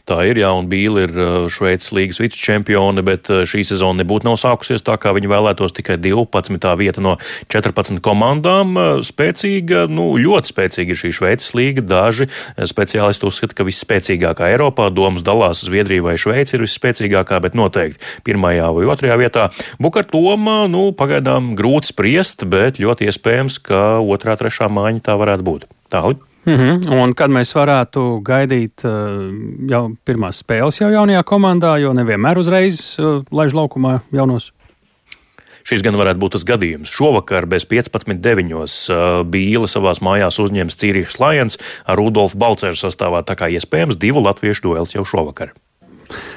Tā 0.05 0.19
ir, 0.29 0.37
jā, 0.37 0.49
un 0.53 0.67
Bīla 0.69 1.07
ir 1.07 1.15
uh, 1.17 1.29
Šveices 1.49 1.89
līgas 1.97 2.19
vicečempione, 2.21 3.01
bet 3.05 3.31
uh, 3.33 3.41
šī 3.49 3.63
sezona 3.65 4.03
nebūtu 4.03 4.27
nav 4.27 4.37
sākusies 4.37 4.85
tā, 4.85 4.93
kā 5.01 5.09
viņi 5.17 5.31
vēlētos, 5.31 5.73
tikai 5.73 5.97
12. 5.97 6.67
vieta 6.77 7.01
no 7.01 7.15
14 7.49 7.97
komandām. 8.05 8.77
Uh, 8.77 9.01
spēcīga, 9.05 9.87
nu, 9.89 10.11
ļoti 10.21 10.53
spēcīga 10.53 10.93
ir 10.93 11.01
šī 11.01 11.13
Šveices 11.17 11.55
līga. 11.57 11.85
Daži 11.91 12.29
speciālisti 12.69 13.25
uzskata, 13.25 13.57
ka 13.57 13.65
visspēcīgākā 13.65 14.53
Eiropā 14.53 14.91
domas 14.93 15.25
dalās 15.25 15.65
Zviedrija 15.65 16.05
vai 16.05 16.17
Šveica 16.21 16.59
ir 16.59 16.67
visspēcīgākā, 16.67 17.41
bet 17.41 17.57
noteikti 17.57 18.21
pirmajā 18.27 18.69
vai 18.77 18.87
otrajā 18.93 19.17
vietā. 19.17 19.49
Bukart 19.81 20.13
loma, 20.13 20.67
nu, 20.69 20.91
pagaidām 20.93 21.55
grūti 21.57 21.89
spriest, 21.89 22.45
bet 22.45 22.77
ļoti 22.77 23.09
iespējams, 23.09 23.57
ka 23.65 23.85
otrā, 23.97 24.37
trešā 24.37 24.69
mājiņa 24.69 25.09
tā 25.09 25.17
varētu 25.17 25.49
būt. 25.49 25.71
Tālāk. 25.89 26.27
Mm 26.45 26.55
-hmm. 26.55 27.01
Un 27.01 27.13
kad 27.13 27.29
mēs 27.29 27.53
varētu 27.53 28.21
gaidīt 28.25 28.81
uh, 28.85 29.29
jau 29.69 29.91
pirmās 30.05 30.41
spēles 30.41 30.81
jau 30.81 30.89
jaunajā 30.89 31.23
komandā, 31.23 31.77
jo 31.77 31.93
nevienmēr 31.93 32.37
uzreiz 32.37 32.99
uh, 32.99 33.23
laiž 33.31 33.53
laukumā 33.53 33.99
jaunos? 34.11 34.51
Šis 35.63 35.83
gan 35.85 35.95
varētu 35.95 36.19
būt 36.19 36.31
tas 36.31 36.43
gadījums. 36.43 36.89
Šovakar 36.89 37.45
bez 37.45 37.65
15.9. 37.69 38.53
Uh, 38.53 39.25
Bīle 39.25 39.67
savās 39.67 40.01
mājās 40.01 40.39
uzņems 40.39 40.75
Cīrihas 40.75 41.19
Lions 41.21 41.57
ar 41.85 41.97
Rudolfu 41.97 42.37
Balceru 42.37 42.75
sastāvā, 42.75 43.21
tā 43.23 43.35
kā 43.35 43.45
iespējams 43.45 43.99
divu 44.01 44.23
latviešu 44.25 44.61
duels 44.61 44.95
jau 44.95 45.05
šovakar. 45.05 45.53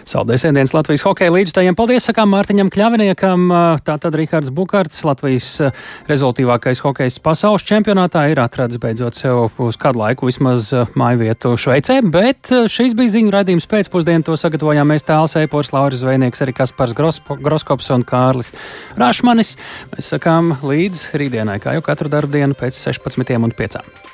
Saldēs 0.09 0.45
ēdienas 0.49 0.75
Latvijas 0.75 1.05
hokeja 1.07 1.33
līdzstajiem. 1.35 1.77
Paldies, 1.79 2.07
sakām 2.09 2.31
Mārtiņam 2.35 2.71
Kļaviniekam. 2.73 3.49
Tātad 3.85 4.17
Rihards 4.19 4.53
Bukārts, 4.55 5.03
Latvijas 5.07 5.49
eh, 5.63 5.75
rezultīvākais 6.11 6.83
hokejs 6.85 7.19
pasaules 7.25 7.65
čempionātā, 7.67 8.27
ir 8.33 8.41
atradis 8.43 8.81
beidzot 8.83 9.19
sev 9.19 9.49
uz 9.63 9.79
kādu 9.81 10.03
laiku 10.03 10.29
vismaz 10.29 10.71
eh, 10.75 10.89
māju 10.99 11.23
vietu 11.25 11.55
Šveicē, 11.61 12.01
bet 12.15 12.53
eh, 12.55 12.69
šis 12.71 12.97
bija 12.99 13.17
ziņu 13.17 13.35
raidījums 13.35 13.69
pēcpusdienu. 13.71 14.27
To 14.29 14.39
sagatavojām 14.41 14.91
mēs 14.95 15.07
tāls 15.09 15.37
Eipors, 15.41 15.73
Lauris 15.75 16.03
Zvejnieks, 16.05 16.45
arī 16.45 16.57
Kaspars 16.57 16.97
Grospo, 16.97 17.39
Groskops 17.41 17.91
un 17.95 18.07
Kārlis 18.09 18.55
Rašmanis. 19.01 19.57
Mēs 19.95 20.15
sakām 20.15 20.57
līdz 20.65 21.11
rītdienai, 21.19 21.61
kā 21.63 21.77
jau 21.79 21.85
katru 21.85 22.13
darbu 22.13 22.39
dienu 22.39 22.59
pēc 22.59 22.79
16 22.87 23.39
un 23.41 23.55
5. 23.55 24.13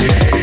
Yeah. 0.00 0.39